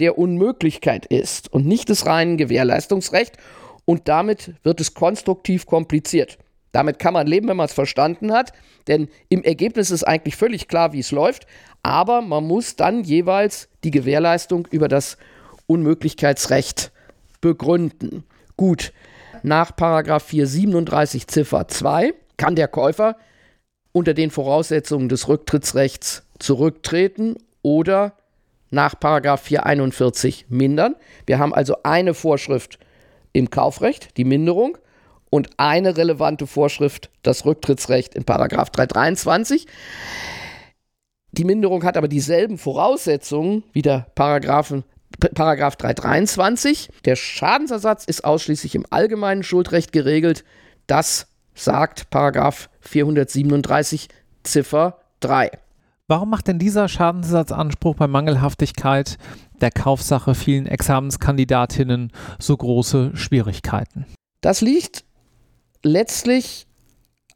[0.00, 3.38] der Unmöglichkeit ist und nicht des reinen Gewährleistungsrechts
[3.88, 6.36] und damit wird es konstruktiv kompliziert.
[6.72, 8.52] Damit kann man leben, wenn man es verstanden hat,
[8.86, 11.46] denn im Ergebnis ist eigentlich völlig klar, wie es läuft,
[11.82, 15.16] aber man muss dann jeweils die Gewährleistung über das
[15.66, 16.92] Unmöglichkeitsrecht
[17.40, 18.24] begründen.
[18.58, 18.92] Gut,
[19.42, 23.16] nach 437 Ziffer 2 kann der Käufer
[23.92, 28.12] unter den Voraussetzungen des Rücktrittsrechts zurücktreten oder
[28.68, 30.94] nach 441 mindern.
[31.24, 32.78] Wir haben also eine Vorschrift
[33.32, 34.78] im Kaufrecht, die Minderung,
[35.30, 39.66] und eine relevante Vorschrift, das Rücktrittsrecht in 323.
[41.32, 44.84] Die Minderung hat aber dieselben Voraussetzungen wie der Paragraphen
[45.34, 46.90] Paragraph 323.
[47.04, 50.44] Der Schadensersatz ist ausschließlich im allgemeinen Schuldrecht geregelt.
[50.86, 54.08] Das sagt Paragraph 437
[54.42, 55.50] Ziffer 3.
[56.06, 59.18] Warum macht denn dieser Schadensersatzanspruch bei Mangelhaftigkeit
[59.60, 64.06] der Kaufsache vielen Examenskandidatinnen so große Schwierigkeiten?
[64.40, 65.04] Das liegt
[65.82, 66.66] letztlich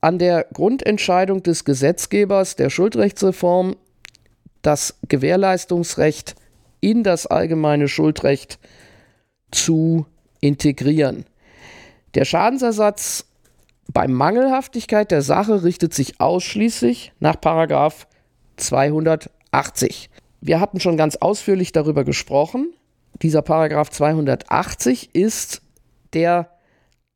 [0.00, 3.76] an der Grundentscheidung des Gesetzgebers der Schuldrechtsreform,
[4.62, 6.34] das Gewährleistungsrecht
[6.80, 8.58] in das allgemeine Schuldrecht
[9.50, 10.06] zu
[10.40, 11.24] integrieren.
[12.14, 13.26] Der Schadensersatz
[13.92, 18.06] bei Mangelhaftigkeit der Sache richtet sich ausschließlich nach Paragraph
[18.56, 20.10] 280.
[20.44, 22.74] Wir hatten schon ganz ausführlich darüber gesprochen.
[23.22, 25.62] Dieser Paragraph 280 ist
[26.14, 26.50] der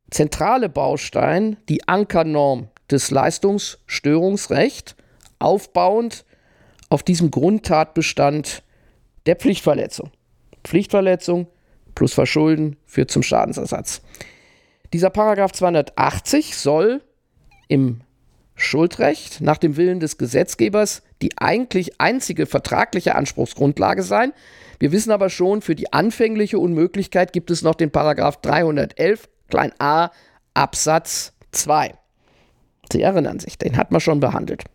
[0.09, 4.95] zentrale Baustein, die Ankernorm des Leistungsstörungsrechts,
[5.39, 6.23] aufbauend
[6.89, 8.63] auf diesem Grundtatbestand
[9.25, 10.11] der Pflichtverletzung.
[10.63, 11.47] Pflichtverletzung
[11.95, 14.01] plus Verschulden führt zum Schadensersatz.
[14.93, 17.01] Dieser Paragraph 280 soll
[17.67, 17.99] im
[18.57, 24.33] Schuldrecht nach dem Willen des Gesetzgebers die eigentlich einzige vertragliche Anspruchsgrundlage sein.
[24.79, 29.71] Wir wissen aber schon, für die anfängliche Unmöglichkeit gibt es noch den Paragraph 311 klein
[29.79, 30.11] a
[30.53, 31.93] Absatz 2.
[32.91, 34.65] Sie erinnern sich, den hat man schon behandelt.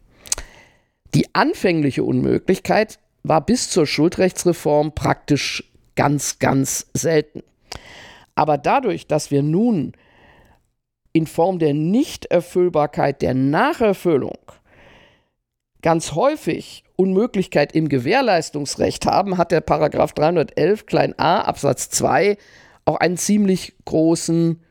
[1.14, 7.42] Die anfängliche Unmöglichkeit war bis zur Schuldrechtsreform praktisch ganz, ganz selten.
[8.34, 9.92] Aber dadurch, dass wir nun
[11.12, 14.38] in Form der Nichterfüllbarkeit der Nacherfüllung
[15.82, 22.38] ganz häufig Unmöglichkeit im Gewährleistungsrecht haben, hat der Paragraph 311 klein a Absatz 2
[22.84, 24.62] auch einen ziemlich großen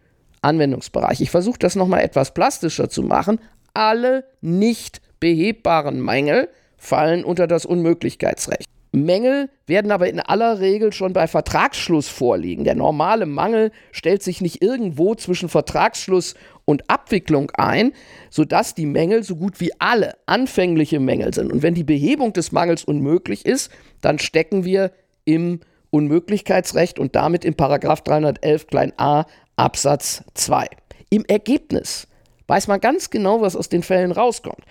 [0.42, 1.22] Anwendungsbereich.
[1.22, 3.40] Ich versuche das nochmal etwas plastischer zu machen.
[3.74, 8.66] Alle nicht behebbaren Mängel fallen unter das Unmöglichkeitsrecht.
[8.92, 12.66] Mängel werden aber in aller Regel schon bei Vertragsschluss vorliegen.
[12.66, 16.36] Der normale Mangel stellt sich nicht irgendwo zwischen Vertragsschluss
[16.66, 17.94] und Abwicklung ein,
[18.30, 21.54] sodass die Mängel so gut wie alle anfängliche Mängel sind.
[21.54, 23.72] Und wenn die Behebung des Mangels unmöglich ist,
[24.02, 24.92] dann stecken wir
[25.24, 29.26] im Unmöglichkeitsrecht und damit im Paragraph 311 klein a
[29.56, 30.68] Absatz 2.
[31.10, 32.08] Im Ergebnis
[32.48, 34.66] weiß man ganz genau, was aus den Fällen rauskommt.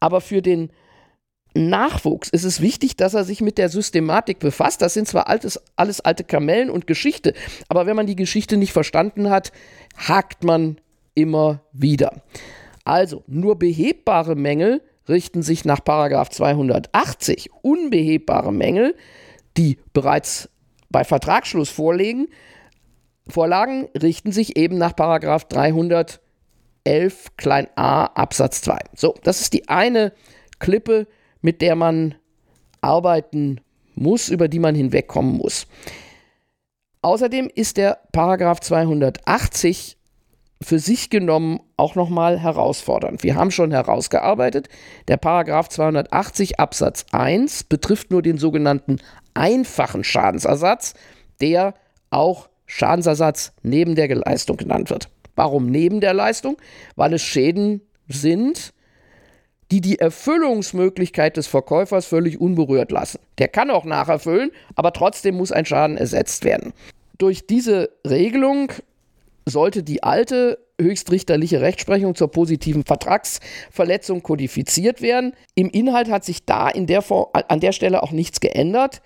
[0.00, 0.70] Aber für den
[1.56, 4.82] Nachwuchs ist es wichtig, dass er sich mit der Systematik befasst.
[4.82, 7.34] Das sind zwar altes, alles alte Kamellen und Geschichte,
[7.68, 9.52] aber wenn man die Geschichte nicht verstanden hat,
[9.96, 10.78] hakt man
[11.14, 12.22] immer wieder.
[12.84, 17.50] Also, nur behebbare Mängel richten sich nach 280.
[17.62, 18.94] Unbehebbare Mängel,
[19.56, 20.50] die bereits
[20.90, 22.28] bei Vertragsschluss vorliegen,
[23.28, 26.20] Vorlagen richten sich eben nach 311
[27.36, 28.78] klein a Absatz 2.
[28.94, 30.12] So, das ist die eine
[30.60, 31.08] Klippe,
[31.46, 32.16] mit der man
[32.80, 33.60] arbeiten
[33.94, 35.68] muss, über die man hinwegkommen muss.
[37.02, 39.96] Außerdem ist der Paragraph 280
[40.60, 43.22] für sich genommen auch nochmal herausfordernd.
[43.22, 44.68] Wir haben schon herausgearbeitet,
[45.06, 48.96] der Paragraph 280 Absatz 1 betrifft nur den sogenannten
[49.34, 50.94] einfachen Schadensersatz,
[51.40, 51.74] der
[52.10, 55.10] auch Schadensersatz neben der Leistung genannt wird.
[55.36, 56.56] Warum neben der Leistung?
[56.96, 58.72] Weil es Schäden sind,
[59.70, 63.18] die die Erfüllungsmöglichkeit des Verkäufers völlig unberührt lassen.
[63.38, 66.72] Der kann auch nacherfüllen, aber trotzdem muss ein Schaden ersetzt werden.
[67.18, 68.72] Durch diese Regelung
[69.46, 75.32] sollte die alte höchstrichterliche Rechtsprechung zur positiven Vertragsverletzung kodifiziert werden.
[75.54, 79.00] Im Inhalt hat sich da der Form, an der Stelle auch nichts geändert.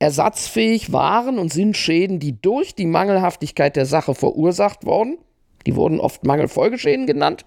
[0.00, 5.18] Ersatzfähig waren und sind Schäden, die durch die Mangelhaftigkeit der Sache verursacht wurden.
[5.66, 7.44] Die wurden oft Mangelfolgeschäden genannt.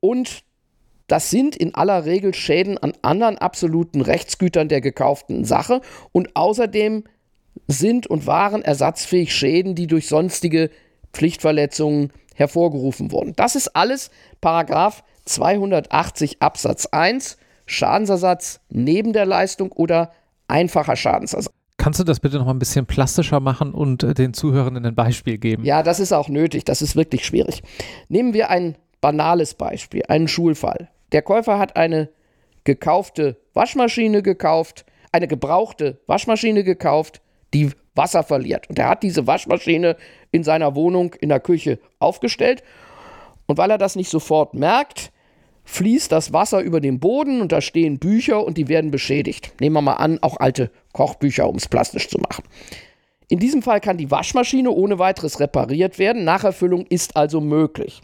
[0.00, 0.42] Und
[1.10, 5.80] das sind in aller Regel Schäden an anderen absoluten Rechtsgütern der gekauften Sache
[6.12, 7.04] und außerdem
[7.66, 10.70] sind und waren ersatzfähig Schäden, die durch sonstige
[11.12, 13.34] Pflichtverletzungen hervorgerufen wurden.
[13.34, 20.12] Das ist alles Paragraph 280 Absatz 1 Schadensersatz neben der Leistung oder
[20.46, 21.52] einfacher Schadensersatz.
[21.76, 24.94] Kannst du das bitte noch mal ein bisschen plastischer machen und äh, den Zuhörenden ein
[24.94, 25.64] Beispiel geben?
[25.64, 26.64] Ja, das ist auch nötig.
[26.64, 27.62] Das ist wirklich schwierig.
[28.08, 30.88] Nehmen wir ein banales Beispiel, einen Schulfall.
[31.12, 32.08] Der Käufer hat eine
[32.64, 37.20] gekaufte Waschmaschine gekauft, eine gebrauchte Waschmaschine gekauft,
[37.52, 38.68] die Wasser verliert.
[38.70, 39.96] Und er hat diese Waschmaschine
[40.30, 42.62] in seiner Wohnung in der Küche aufgestellt.
[43.46, 45.10] Und weil er das nicht sofort merkt,
[45.64, 49.52] fließt das Wasser über den Boden und da stehen Bücher und die werden beschädigt.
[49.60, 52.44] Nehmen wir mal an, auch alte Kochbücher, um es plastisch zu machen.
[53.28, 56.24] In diesem Fall kann die Waschmaschine ohne weiteres repariert werden.
[56.24, 58.00] Nacherfüllung ist also möglich.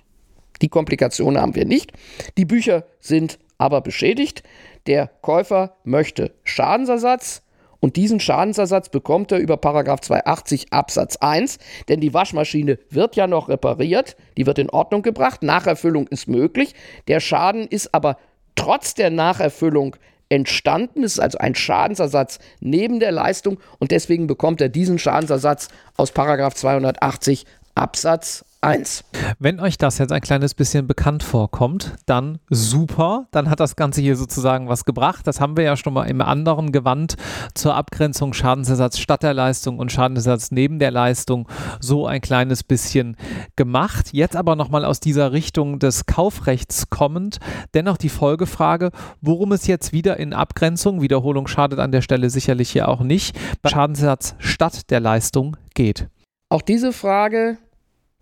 [0.63, 1.93] Die Komplikation haben wir nicht.
[2.37, 4.43] Die Bücher sind aber beschädigt.
[4.87, 7.43] Der Käufer möchte Schadensersatz
[7.81, 13.27] und diesen Schadensersatz bekommt er über Paragraph 280 Absatz 1, denn die Waschmaschine wird ja
[13.27, 16.75] noch repariert, die wird in Ordnung gebracht, Nacherfüllung ist möglich,
[17.09, 18.17] der Schaden ist aber
[18.55, 19.97] trotz der Nacherfüllung
[20.29, 25.69] entstanden, es ist also ein Schadensersatz neben der Leistung und deswegen bekommt er diesen Schadensersatz
[25.97, 27.45] aus Paragraph 280
[27.75, 29.05] Absatz 1.
[29.39, 33.29] Wenn euch das jetzt ein kleines bisschen bekannt vorkommt, dann super.
[33.31, 35.27] Dann hat das Ganze hier sozusagen was gebracht.
[35.29, 37.15] Das haben wir ja schon mal im anderen Gewand
[37.55, 41.49] zur Abgrenzung Schadensersatz statt der Leistung und Schadensersatz neben der Leistung
[41.79, 43.17] so ein kleines bisschen
[43.55, 44.13] gemacht.
[44.13, 47.39] Jetzt aber nochmal aus dieser Richtung des Kaufrechts kommend,
[47.73, 48.91] dennoch die Folgefrage,
[49.21, 53.39] worum es jetzt wieder in Abgrenzung, Wiederholung schadet an der Stelle sicherlich hier auch nicht,
[53.63, 56.09] bei Schadensersatz statt der Leistung geht.
[56.49, 57.59] Auch diese Frage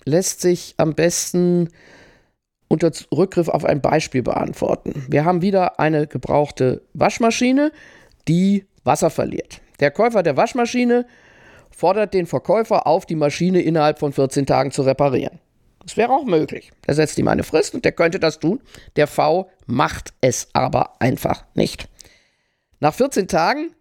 [0.04, 1.68] lässt sich am besten
[2.68, 5.06] unter Rückgriff auf ein Beispiel beantworten.
[5.08, 7.72] Wir haben wieder eine gebrauchte Waschmaschine,
[8.26, 9.60] die Wasser verliert.
[9.80, 11.06] Der Käufer der Waschmaschine
[11.70, 15.40] fordert den Verkäufer auf, die Maschine innerhalb von 14 Tagen zu reparieren.
[15.84, 16.72] Das wäre auch möglich.
[16.86, 18.60] Er setzt ihm eine Frist und der könnte das tun.
[18.96, 21.88] Der V macht es aber einfach nicht.
[22.80, 23.74] Nach 14 Tagen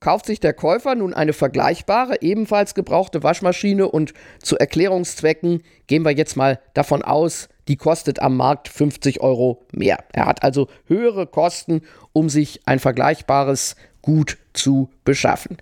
[0.00, 6.12] kauft sich der Käufer nun eine vergleichbare, ebenfalls gebrauchte Waschmaschine und zu Erklärungszwecken gehen wir
[6.12, 9.98] jetzt mal davon aus, die kostet am Markt 50 Euro mehr.
[10.12, 11.82] Er hat also höhere Kosten,
[12.12, 15.58] um sich ein vergleichbares Gut zu beschaffen.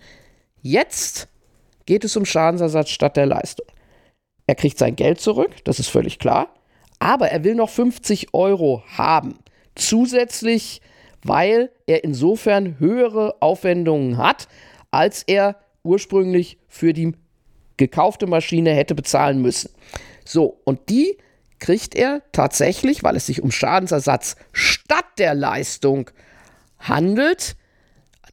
[0.62, 1.28] Jetzt
[1.86, 3.66] geht es um Schadensersatz statt der Leistung.
[4.46, 6.54] Er kriegt sein Geld zurück, das ist völlig klar,
[7.00, 9.38] Aber er will noch 50 Euro haben.
[9.74, 10.80] Zusätzlich,
[11.28, 14.48] weil er insofern höhere Aufwendungen hat,
[14.90, 17.12] als er ursprünglich für die
[17.76, 19.70] gekaufte Maschine hätte bezahlen müssen.
[20.24, 21.18] So, und die
[21.58, 26.10] kriegt er tatsächlich, weil es sich um Schadensersatz statt der Leistung
[26.78, 27.56] handelt,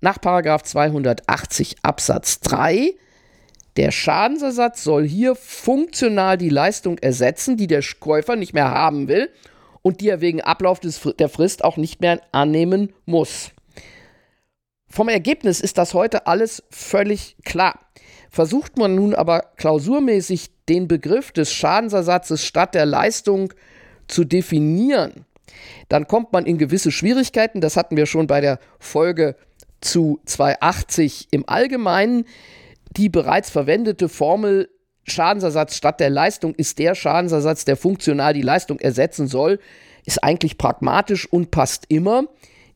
[0.01, 0.17] nach
[0.63, 2.93] 280 Absatz 3.
[3.77, 9.29] Der Schadensersatz soll hier funktional die Leistung ersetzen, die der Käufer nicht mehr haben will
[9.86, 13.51] und die er wegen Ablauf des, der Frist auch nicht mehr annehmen muss.
[14.89, 17.77] Vom Ergebnis ist das heute alles völlig klar.
[18.31, 23.53] Versucht man nun aber klausurmäßig den Begriff des Schadensersatzes statt der Leistung
[24.07, 25.25] zu definieren,
[25.88, 27.61] dann kommt man in gewisse Schwierigkeiten.
[27.61, 29.36] Das hatten wir schon bei der Folge
[29.81, 32.25] zu 280 im Allgemeinen.
[32.97, 34.67] Die bereits verwendete Formel
[35.06, 39.60] Schadensersatz statt der Leistung ist der Schadensersatz, der funktional die Leistung ersetzen soll,
[40.06, 42.26] ist eigentlich pragmatisch und passt immer.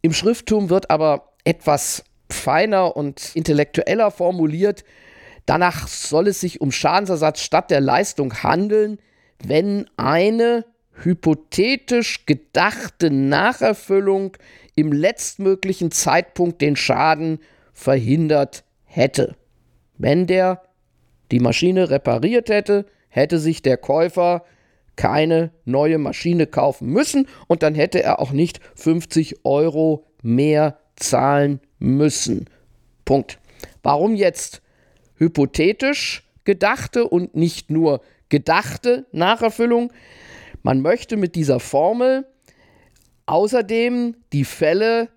[0.01, 4.83] Im Schrifttum wird aber etwas feiner und intellektueller formuliert.
[5.45, 8.99] Danach soll es sich um Schadensersatz statt der Leistung handeln,
[9.43, 10.65] wenn eine
[11.03, 14.37] hypothetisch gedachte Nacherfüllung
[14.75, 17.39] im letztmöglichen Zeitpunkt den Schaden
[17.73, 19.35] verhindert hätte.
[19.97, 20.61] Wenn der
[21.31, 24.43] die Maschine repariert hätte, hätte sich der Käufer
[24.95, 31.61] keine neue Maschine kaufen müssen und dann hätte er auch nicht 50 Euro mehr zahlen
[31.79, 32.45] müssen.
[33.05, 33.39] Punkt.
[33.81, 34.61] Warum jetzt
[35.15, 39.93] hypothetisch gedachte und nicht nur gedachte Nacherfüllung?
[40.63, 42.25] Man möchte mit dieser Formel
[43.25, 45.09] außerdem die Fälle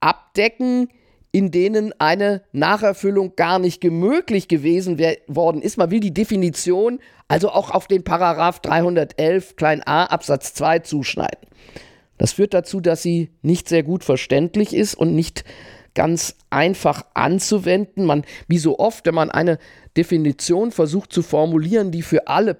[0.00, 0.88] abdecken,
[1.34, 5.76] in denen eine Nacherfüllung gar nicht möglich gewesen worden ist.
[5.76, 11.40] Man will die Definition also auch auf den Paragraph 311 klein a Absatz 2 zuschneiden.
[12.18, 15.42] Das führt dazu, dass sie nicht sehr gut verständlich ist und nicht
[15.94, 18.04] ganz einfach anzuwenden.
[18.06, 19.58] Man, wie so oft, wenn man eine
[19.96, 22.58] Definition versucht zu formulieren, die für alle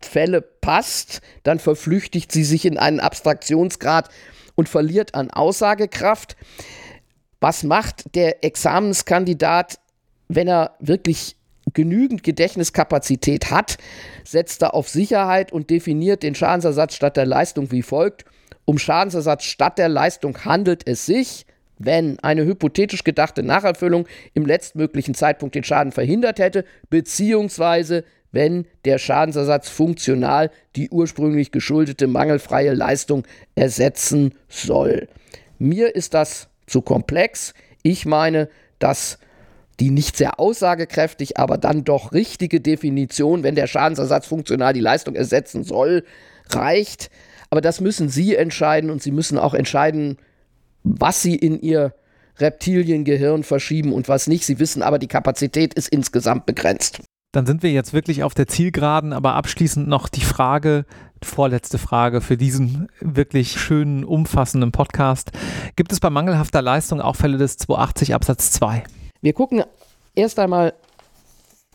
[0.00, 4.08] Fälle passt, dann verflüchtigt sie sich in einen Abstraktionsgrad
[4.56, 6.36] und verliert an Aussagekraft.
[7.40, 9.78] Was macht der Examenskandidat,
[10.28, 11.36] wenn er wirklich
[11.74, 13.76] genügend Gedächtniskapazität hat,
[14.24, 18.24] setzt er auf Sicherheit und definiert den Schadensersatz statt der Leistung wie folgt.
[18.64, 21.46] Um Schadensersatz statt der Leistung handelt es sich,
[21.78, 28.98] wenn eine hypothetisch gedachte Nacherfüllung im letztmöglichen Zeitpunkt den Schaden verhindert hätte, beziehungsweise wenn der
[28.98, 33.24] Schadensersatz funktional die ursprünglich geschuldete mangelfreie Leistung
[33.54, 35.08] ersetzen soll.
[35.58, 37.54] Mir ist das zu komplex.
[37.82, 38.48] Ich meine,
[38.78, 39.18] dass
[39.80, 45.14] die nicht sehr aussagekräftig, aber dann doch richtige Definition, wenn der Schadensersatz funktional die Leistung
[45.14, 46.04] ersetzen soll,
[46.50, 47.10] reicht.
[47.50, 50.18] Aber das müssen Sie entscheiden und Sie müssen auch entscheiden,
[50.82, 51.94] was Sie in Ihr
[52.38, 54.44] Reptiliengehirn verschieben und was nicht.
[54.44, 57.00] Sie wissen aber, die Kapazität ist insgesamt begrenzt.
[57.32, 60.86] Dann sind wir jetzt wirklich auf der Zielgeraden, aber abschließend noch die Frage,
[61.22, 65.32] vorletzte Frage für diesen wirklich schönen, umfassenden Podcast.
[65.76, 68.84] Gibt es bei mangelhafter Leistung auch Fälle des 280 Absatz 2?
[69.22, 69.64] Wir gucken
[70.14, 70.74] erst einmal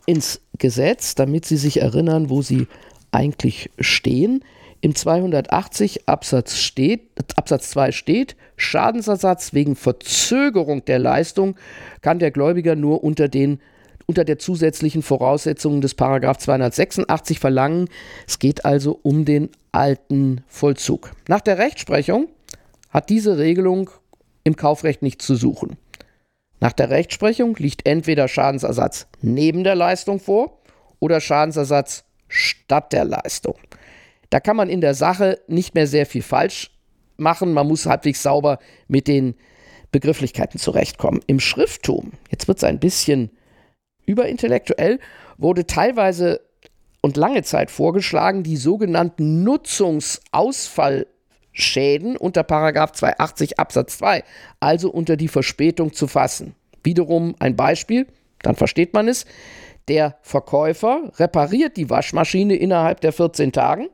[0.06, 2.66] ins Gesetz, damit Sie sich erinnern, wo Sie
[3.10, 4.44] eigentlich stehen.
[4.80, 7.02] Im 280 Absatz, steht,
[7.36, 11.56] Absatz 2 steht, Schadensersatz wegen Verzögerung der Leistung
[12.00, 13.60] kann der Gläubiger nur unter den
[14.06, 17.88] unter der zusätzlichen Voraussetzungen des Paragraph 286 verlangen.
[18.26, 21.12] Es geht also um den alten Vollzug.
[21.28, 22.28] Nach der Rechtsprechung
[22.90, 23.90] hat diese Regelung
[24.44, 25.76] im Kaufrecht nichts zu suchen.
[26.60, 30.60] Nach der Rechtsprechung liegt entweder Schadensersatz neben der Leistung vor
[31.00, 33.56] oder Schadensersatz statt der Leistung.
[34.30, 36.70] Da kann man in der Sache nicht mehr sehr viel falsch
[37.16, 37.52] machen.
[37.52, 38.58] Man muss halbwegs sauber
[38.88, 39.34] mit den
[39.90, 41.20] Begrifflichkeiten zurechtkommen.
[41.26, 43.30] Im Schrifttum, jetzt wird es ein bisschen
[44.06, 44.98] überintellektuell,
[45.38, 46.40] wurde teilweise
[47.02, 54.24] und lange Zeit vorgeschlagen, die sogenannten Nutzungsausfallschäden unter 280 Absatz 2,
[54.60, 56.54] also unter die Verspätung zu fassen.
[56.84, 58.06] Wiederum ein Beispiel,
[58.42, 59.26] dann versteht man es.
[59.88, 63.88] Der Verkäufer repariert die Waschmaschine innerhalb der 14 Tagen,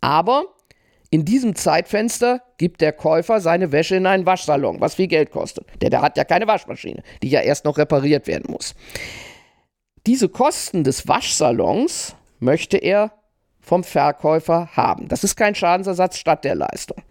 [0.00, 0.44] aber
[1.10, 5.66] in diesem Zeitfenster gibt der Käufer seine Wäsche in einen Waschsalon, was viel Geld kostet.
[5.82, 8.74] Der, der hat ja keine Waschmaschine, die ja erst noch repariert werden muss.
[10.06, 13.12] Diese Kosten des Waschsalons möchte er
[13.60, 15.08] vom Verkäufer haben.
[15.08, 17.02] Das ist kein Schadensersatz statt der Leistung.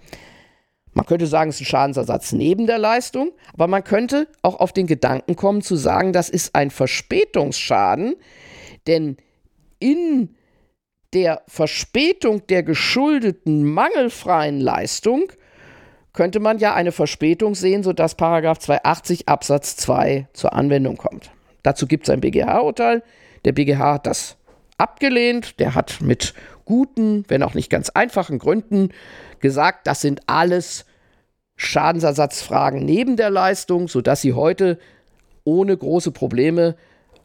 [0.93, 4.73] Man könnte sagen, es ist ein Schadensersatz neben der Leistung, aber man könnte auch auf
[4.73, 8.15] den Gedanken kommen zu sagen, das ist ein Verspätungsschaden,
[8.87, 9.17] denn
[9.77, 10.35] in
[11.13, 15.31] der Verspätung der geschuldeten mangelfreien Leistung
[16.13, 21.31] könnte man ja eine Verspätung sehen, sodass Paragraph 280 Absatz 2 zur Anwendung kommt.
[21.63, 23.03] Dazu gibt es ein BGH-Urteil.
[23.45, 24.37] Der BGH hat das
[24.77, 25.59] abgelehnt.
[25.59, 26.33] Der hat mit
[26.65, 28.89] guten, wenn auch nicht ganz einfachen Gründen
[29.39, 30.85] gesagt, das sind alles
[31.55, 34.79] Schadensersatzfragen neben der Leistung, sodass Sie heute
[35.43, 36.75] ohne große Probleme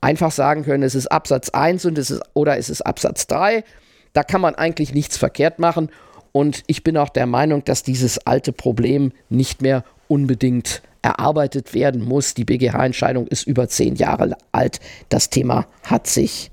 [0.00, 3.64] einfach sagen können, es ist Absatz 1 und es ist, oder es ist Absatz 3.
[4.12, 5.90] Da kann man eigentlich nichts verkehrt machen.
[6.32, 12.02] Und ich bin auch der Meinung, dass dieses alte Problem nicht mehr unbedingt erarbeitet werden
[12.02, 12.34] muss.
[12.34, 14.80] Die BGH-Entscheidung ist über zehn Jahre alt.
[15.10, 16.50] Das Thema hat sich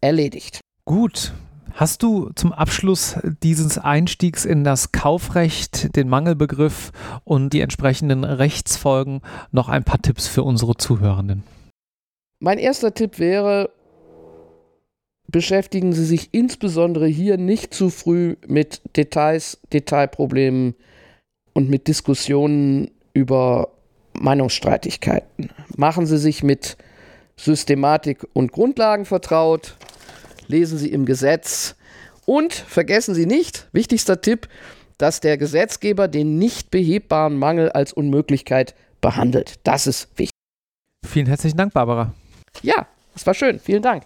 [0.00, 0.60] erledigt.
[0.84, 1.32] Gut.
[1.74, 6.92] Hast du zum Abschluss dieses Einstiegs in das Kaufrecht, den Mangelbegriff
[7.24, 9.22] und die entsprechenden Rechtsfolgen
[9.52, 11.44] noch ein paar Tipps für unsere Zuhörenden?
[12.40, 13.70] Mein erster Tipp wäre,
[15.28, 20.74] beschäftigen Sie sich insbesondere hier nicht zu früh mit Details, Detailproblemen
[21.54, 23.71] und mit Diskussionen über
[24.22, 25.50] Meinungsstreitigkeiten.
[25.76, 26.76] Machen Sie sich mit
[27.36, 29.76] Systematik und Grundlagen vertraut,
[30.46, 31.74] lesen Sie im Gesetz
[32.24, 34.48] und vergessen Sie nicht, wichtigster Tipp,
[34.98, 39.58] dass der Gesetzgeber den nicht behebbaren Mangel als Unmöglichkeit behandelt.
[39.64, 40.30] Das ist wichtig.
[41.04, 42.14] Vielen herzlichen Dank, Barbara.
[42.62, 43.58] Ja, das war schön.
[43.58, 44.04] Vielen Dank.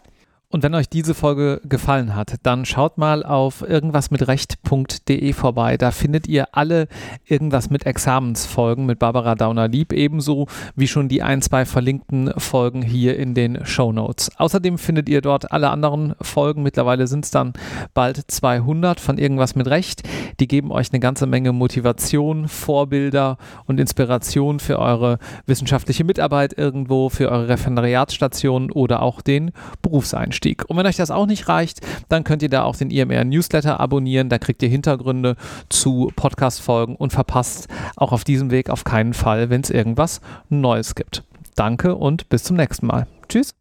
[0.49, 5.77] Und wenn euch diese Folge gefallen hat, dann schaut mal auf irgendwasmitrecht.de vorbei.
[5.77, 6.87] Da findet ihr alle
[7.25, 10.47] irgendwas mit Examensfolgen mit Barbara Dauner-Lieb, ebenso
[10.77, 14.31] wie schon die ein, zwei verlinkten Folgen hier in den Show Notes.
[14.37, 16.63] Außerdem findet ihr dort alle anderen Folgen.
[16.63, 17.53] Mittlerweile sind es dann
[17.93, 20.05] bald 200 von irgendwas mit Recht.
[20.39, 23.37] Die geben euch eine ganze Menge Motivation, Vorbilder
[23.67, 29.51] und Inspiration für eure wissenschaftliche Mitarbeit irgendwo, für eure Referendariatsstation oder auch den
[29.83, 30.36] Berufseinstieg.
[30.37, 30.65] Einstieg.
[30.69, 33.81] Und wenn euch das auch nicht reicht, dann könnt ihr da auch den IMR Newsletter
[33.81, 34.29] abonnieren.
[34.29, 35.37] Da kriegt ihr Hintergründe
[35.69, 40.95] zu Podcast-Folgen und verpasst auch auf diesem Weg auf keinen Fall, wenn es irgendwas Neues
[40.95, 41.23] gibt.
[41.55, 43.07] Danke und bis zum nächsten Mal.
[43.29, 43.56] Tschüss.